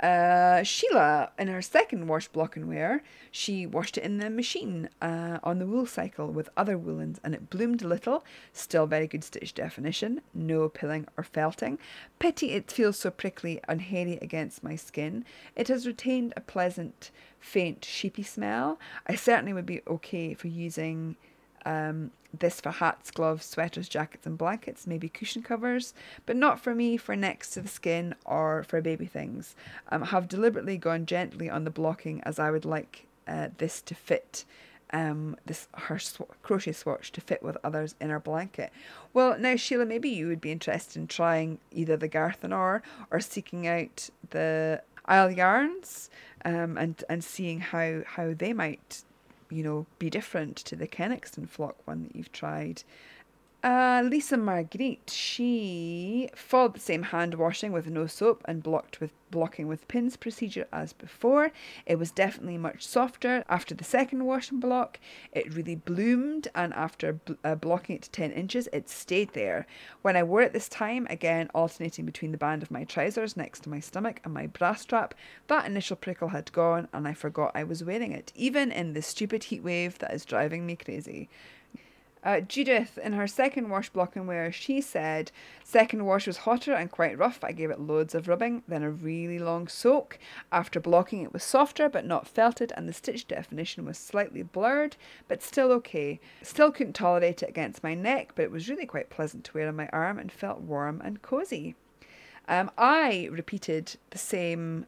[0.00, 4.88] Uh, Sheila, in her second wash block and wear, she washed it in the machine
[5.02, 8.24] uh, on the wool cycle with other woolens and it bloomed a little.
[8.54, 11.78] Still very good stitch definition, no pilling or felting.
[12.18, 15.24] Pity it feels so prickly and hairy against my skin.
[15.54, 18.78] It has retained a pleasant, faint, sheepy smell.
[19.06, 21.16] I certainly would be okay for using
[21.64, 25.94] um, this for hats, gloves, sweaters, jackets, and blankets, maybe cushion covers,
[26.26, 29.56] but not for me for next to the skin or for baby things.
[29.90, 33.94] Um, have deliberately gone gently on the blocking as I would like uh, this to
[33.94, 34.44] fit.
[34.92, 38.72] Um, this her sw- crochet swatch to fit with others in her blanket.
[39.12, 43.68] Well, now Sheila, maybe you would be interested in trying either the Garthenor or seeking
[43.68, 46.10] out the Isle yarns
[46.44, 49.04] um, and and seeing how how they might
[49.50, 52.82] you know, be different to the Kenixton flock one that you've tried.
[53.62, 59.10] Uh, Lisa Marguerite, she followed the same hand washing with no soap and blocked with
[59.30, 61.52] blocking with pins procedure as before.
[61.84, 64.98] It was definitely much softer after the second wash and block.
[65.32, 69.66] It really bloomed, and after bl- uh, blocking it to 10 inches, it stayed there.
[70.00, 73.64] When I wore it this time, again alternating between the band of my trousers next
[73.64, 75.14] to my stomach and my bra strap,
[75.48, 79.02] that initial prickle had gone, and I forgot I was wearing it, even in the
[79.02, 81.28] stupid heat wave that is driving me crazy.
[82.22, 85.32] Uh, Judith, in her second wash block and wear, she said,
[85.64, 87.42] Second wash was hotter and quite rough.
[87.42, 90.18] I gave it loads of rubbing, then a really long soak.
[90.52, 94.96] After blocking, it was softer but not felted, and the stitch definition was slightly blurred,
[95.28, 96.20] but still okay.
[96.42, 99.68] Still couldn't tolerate it against my neck, but it was really quite pleasant to wear
[99.68, 101.74] on my arm and felt warm and cozy.
[102.48, 104.84] Um, I repeated the same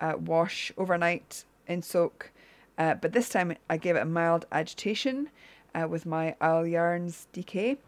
[0.00, 2.32] uh, wash overnight in soak,
[2.76, 5.28] uh, but this time I gave it a mild agitation
[5.74, 7.78] uh, with my Isle Yarns DK.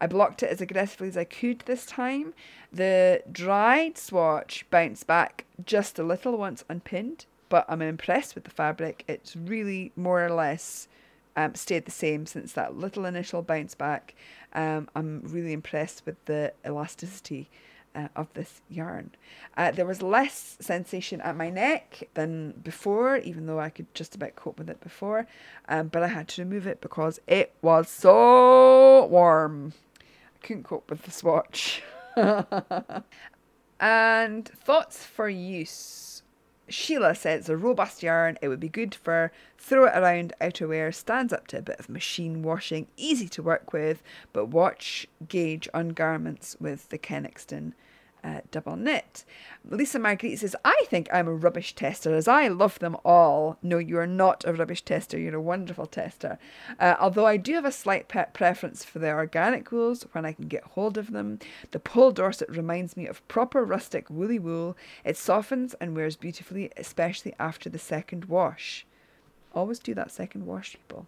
[0.00, 2.34] I blocked it as aggressively as I could this time.
[2.72, 8.50] The dried swatch bounced back just a little once unpinned, but I'm impressed with the
[8.50, 9.04] fabric.
[9.08, 10.88] It's really more or less
[11.36, 14.14] um, stayed the same since that little initial bounce back.
[14.52, 17.48] Um, I'm really impressed with the elasticity
[17.98, 19.10] uh, of this yarn.
[19.56, 24.14] Uh, there was less sensation at my neck than before, even though I could just
[24.14, 25.26] about cope with it before.
[25.68, 29.72] Um, but I had to remove it because it was so warm.
[30.00, 31.82] I couldn't cope with the swatch.
[33.80, 36.22] and thoughts for use.
[36.68, 38.38] Sheila says it's a robust yarn.
[38.42, 41.88] It would be good for throw it around outerwear, stands up to a bit of
[41.88, 44.02] machine washing, easy to work with,
[44.32, 47.72] but watch gauge on garments with the Kenixton
[48.24, 49.24] uh, double knit.
[49.68, 53.58] Lisa Marguerite says, I think I'm a rubbish tester as I love them all.
[53.62, 55.18] No, you are not a rubbish tester.
[55.18, 56.38] You're a wonderful tester.
[56.80, 60.32] Uh, although I do have a slight pe- preference for the organic wools when I
[60.32, 61.38] can get hold of them.
[61.70, 64.76] The Poll Dorset reminds me of proper rustic woolly wool.
[65.04, 68.86] It softens and wears beautifully, especially after the second wash.
[69.54, 71.06] Always do that second wash, people.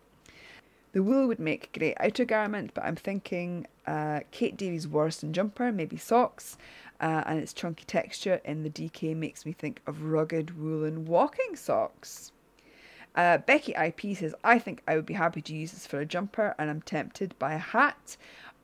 [0.93, 5.71] The wool would make great outer garment, but I'm thinking uh, Kate Davies Warriston jumper,
[5.71, 6.59] maybe socks,
[7.01, 11.57] uh, and its chunky texture in the DK makes me think of rugged woolen walking
[11.57, 12.33] socks.
[13.15, 16.07] Uh, Becky IP says, I think I would be happy to use this for a
[16.07, 18.17] jumper, and I'm tempted by a hat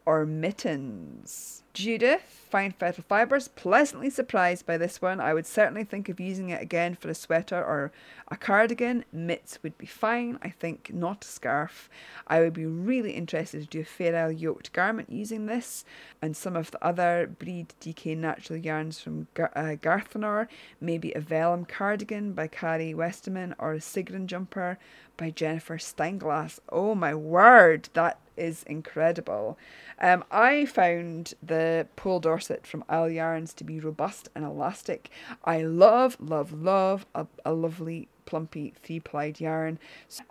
[0.05, 1.65] or mittens.
[1.77, 5.21] Judith, fine fetal fibres, pleasantly surprised by this one.
[5.21, 7.93] I would certainly think of using it again for a sweater or
[8.29, 9.05] a cardigan.
[9.13, 11.91] Mitts would be fine, I think, not a scarf.
[12.27, 15.85] I would be really interested to do a Fair Isle yoked garment using this
[16.23, 20.49] and some of the other Breed DK natural yarns from Gar- uh, Garthenor,
[20.81, 24.79] maybe a vellum cardigan by Karie Westermann or a Sigrun jumper
[25.19, 26.59] by Jennifer Steingass.
[26.71, 29.59] Oh my word, that is incredible.
[29.99, 31.66] Um, I found the
[31.97, 35.11] Poll Dorset from Isle Yarns to be robust and elastic.
[35.45, 39.79] I love, love, love a, a lovely plumpy three plied yarn,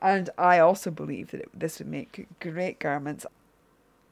[0.02, 3.26] and I also believe that it, this would make great garments.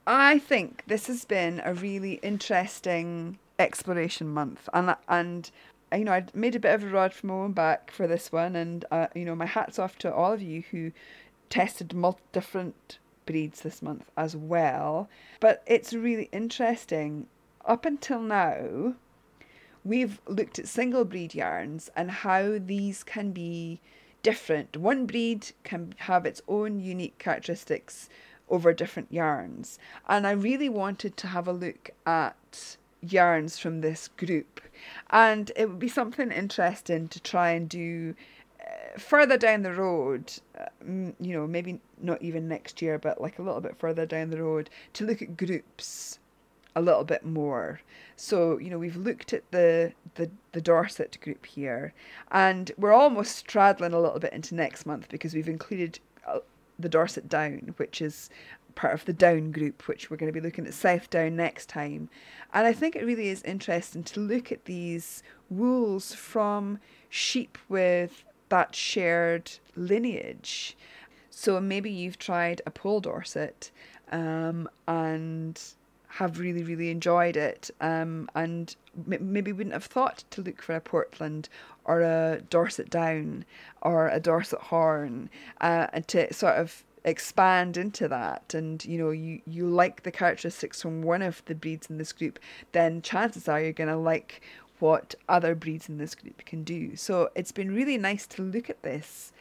[0.08, 5.52] I think this has been a really interesting exploration month, and and
[5.94, 8.32] you know I made a bit of a rod from my own back for this
[8.32, 10.92] one, and uh, you know my hats off to all of you who
[11.50, 15.10] tested multi different breeds this month as well.
[15.40, 17.28] But it's really interesting.
[17.66, 18.96] Up until now,
[19.84, 23.80] we've looked at single breed yarns and how these can be
[24.22, 24.78] different.
[24.78, 28.10] One breed can have its own unique characteristics
[28.50, 29.80] over different yarns.
[30.08, 34.62] And I really wanted to have a look at yarns from this group.
[35.10, 38.16] And it would be something interesting to try and do
[38.98, 43.42] further down the road, uh, you know, maybe not even next year, but like a
[43.42, 46.20] little bit further down the road, to look at groups
[46.76, 47.82] a little bit more.
[48.16, 51.94] So, you know, we've looked at the, the, the Dorset group here,
[52.32, 56.40] and we're almost straddling a little bit into next month because we've included uh,
[56.80, 58.30] the Dorset Down, which is
[58.76, 62.10] part of the Down group, which we're going to be looking at Southdown next time.
[62.54, 66.80] And I think it really is interesting to look at these wools from
[67.10, 68.24] sheep with
[68.54, 70.78] that shared lineage.
[71.32, 73.72] So maybe you've tried a Poll Dorset
[74.12, 75.60] um, and
[76.08, 78.76] have really, really enjoyed it, um, and
[79.12, 81.50] m- maybe wouldn't have thought to look for a Portland
[81.86, 83.44] or a Dorset Down
[83.82, 89.10] or a Dorset Horn, uh, and to sort of expand into that and you know
[89.12, 92.40] you you like the characteristics from one of the breeds in this group
[92.72, 94.42] then chances are you're going to like
[94.84, 98.70] what other breeds in this group can do so it's been really nice to look
[98.70, 99.32] at this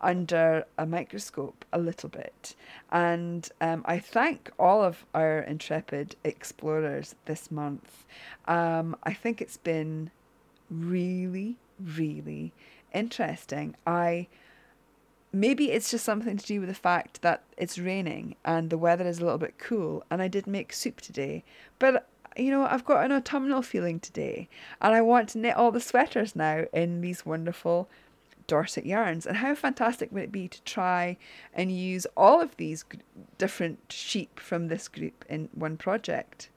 [0.00, 2.54] under a microscope a little bit.
[2.90, 8.06] And um, I thank all of our intrepid explorers this month.
[8.46, 10.10] Um, I think it's been
[10.70, 12.52] really, really
[12.94, 13.76] interesting.
[13.86, 14.28] I
[15.32, 19.06] maybe it's just something to do with the fact that it's raining and the weather
[19.06, 21.44] is a little bit cool and I did make soup today.
[21.78, 22.08] But
[22.40, 24.48] you know, I've got an autumnal feeling today
[24.80, 27.88] and I want to knit all the sweaters now in these wonderful
[28.46, 29.26] Dorset Yarns.
[29.26, 31.16] And how fantastic would it be to try
[31.54, 32.84] and use all of these
[33.38, 36.50] different sheep from this group in one project?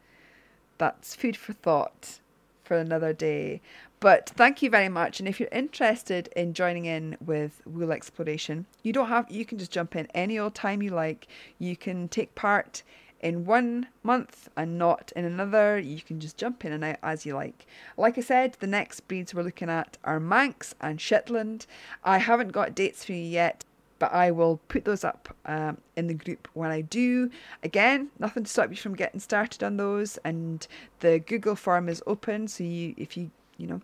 [0.80, 2.20] That's food for thought
[2.64, 3.62] for another day.
[4.00, 5.20] But thank you very much.
[5.20, 9.58] And if you're interested in joining in with wool exploration, you don't have you can
[9.60, 11.28] just jump in any old time you like.
[11.60, 12.84] You can take part
[13.24, 15.80] in one month and not in another.
[15.80, 17.66] You can just jump in and out as you like.
[17.98, 21.66] Like I said, the next breeds we're looking at are Manx and Shetland.
[22.04, 23.64] I haven't got dates for you yet,
[23.98, 27.32] but I will put those up um, in the group when I do.
[27.64, 30.68] Again, nothing to stop you from getting started on those, and
[31.00, 32.50] the Google form is open.
[32.50, 33.82] So you, if you, you know,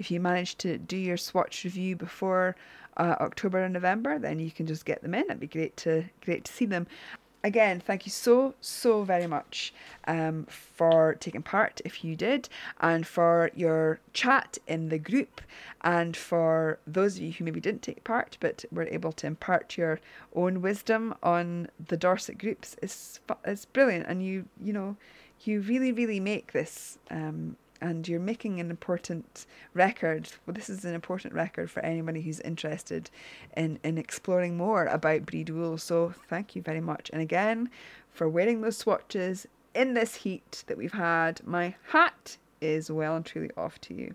[0.00, 2.56] if you manage to do your swatch review before
[2.96, 5.24] uh, October and November, then you can just get them in.
[5.24, 6.86] It'd be great to great to see them
[7.42, 9.72] again, thank you so, so very much
[10.06, 12.48] um, for taking part if you did,
[12.80, 15.40] and for your chat in the group,
[15.82, 19.76] and for those of you who maybe didn't take part but were able to impart
[19.76, 20.00] your
[20.34, 22.76] own wisdom on the Dorset groups.
[22.82, 24.96] It's, it's brilliant, and you, you know,
[25.42, 26.98] you really, really make this.
[27.10, 30.28] Um, and you're making an important record.
[30.46, 33.10] Well, this is an important record for anybody who's interested
[33.56, 35.78] in, in exploring more about breed wool.
[35.78, 37.10] So thank you very much.
[37.12, 37.70] And again,
[38.12, 43.24] for wearing those swatches in this heat that we've had, my hat is well and
[43.24, 44.14] truly off to you.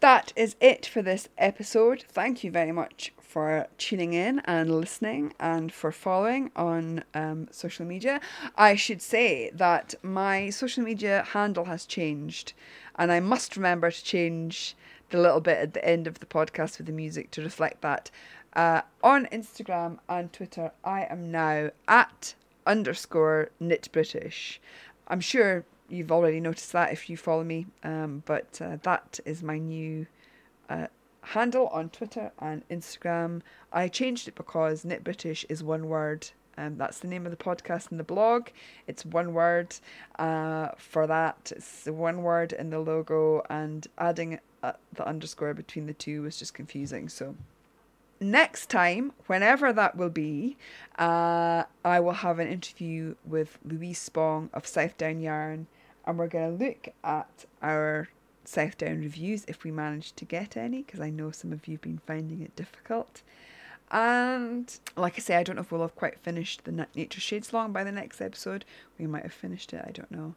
[0.00, 2.04] That is it for this episode.
[2.08, 7.86] Thank you very much for tuning in and listening and for following on um, social
[7.86, 8.20] media.
[8.56, 12.52] I should say that my social media handle has changed,
[12.96, 14.76] and I must remember to change
[15.10, 18.10] the little bit at the end of the podcast with the music to reflect that.
[18.54, 22.34] Uh, on Instagram and Twitter, I am now at
[22.66, 24.60] underscore knit British.
[25.08, 29.42] I'm sure you've already noticed that if you follow me, um, but uh, that is
[29.42, 30.06] my new
[30.68, 30.86] uh,
[31.22, 33.42] handle on Twitter and Instagram.
[33.72, 36.28] I changed it because Knit British is one word.
[36.58, 38.48] Um, that's the name of the podcast and the blog.
[38.86, 39.76] It's one word.
[40.18, 45.86] Uh, for that, it's one word in the logo, and adding uh, the underscore between
[45.86, 47.08] the two was just confusing.
[47.08, 47.34] So
[48.20, 50.56] next time, whenever that will be,
[50.98, 55.66] uh, I will have an interview with Louise Spong of Southdown Yarn,
[56.06, 58.08] and we're going to look at our
[58.44, 61.82] Southdown reviews if we manage to get any, because I know some of you have
[61.82, 63.22] been finding it difficult.
[63.90, 67.52] And like I say, I don't know if we'll have quite finished the Nature Shades
[67.52, 68.64] Along by the next episode.
[68.98, 70.34] We might have finished it, I don't know.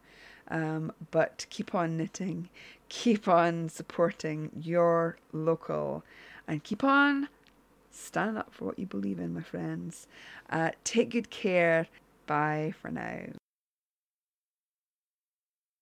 [0.50, 2.50] Um, but keep on knitting,
[2.90, 6.04] keep on supporting your local,
[6.48, 7.30] and keep on
[7.92, 10.08] standing up for what you believe in, my friends.
[10.50, 11.88] Uh, take good care.
[12.26, 13.39] Bye for now.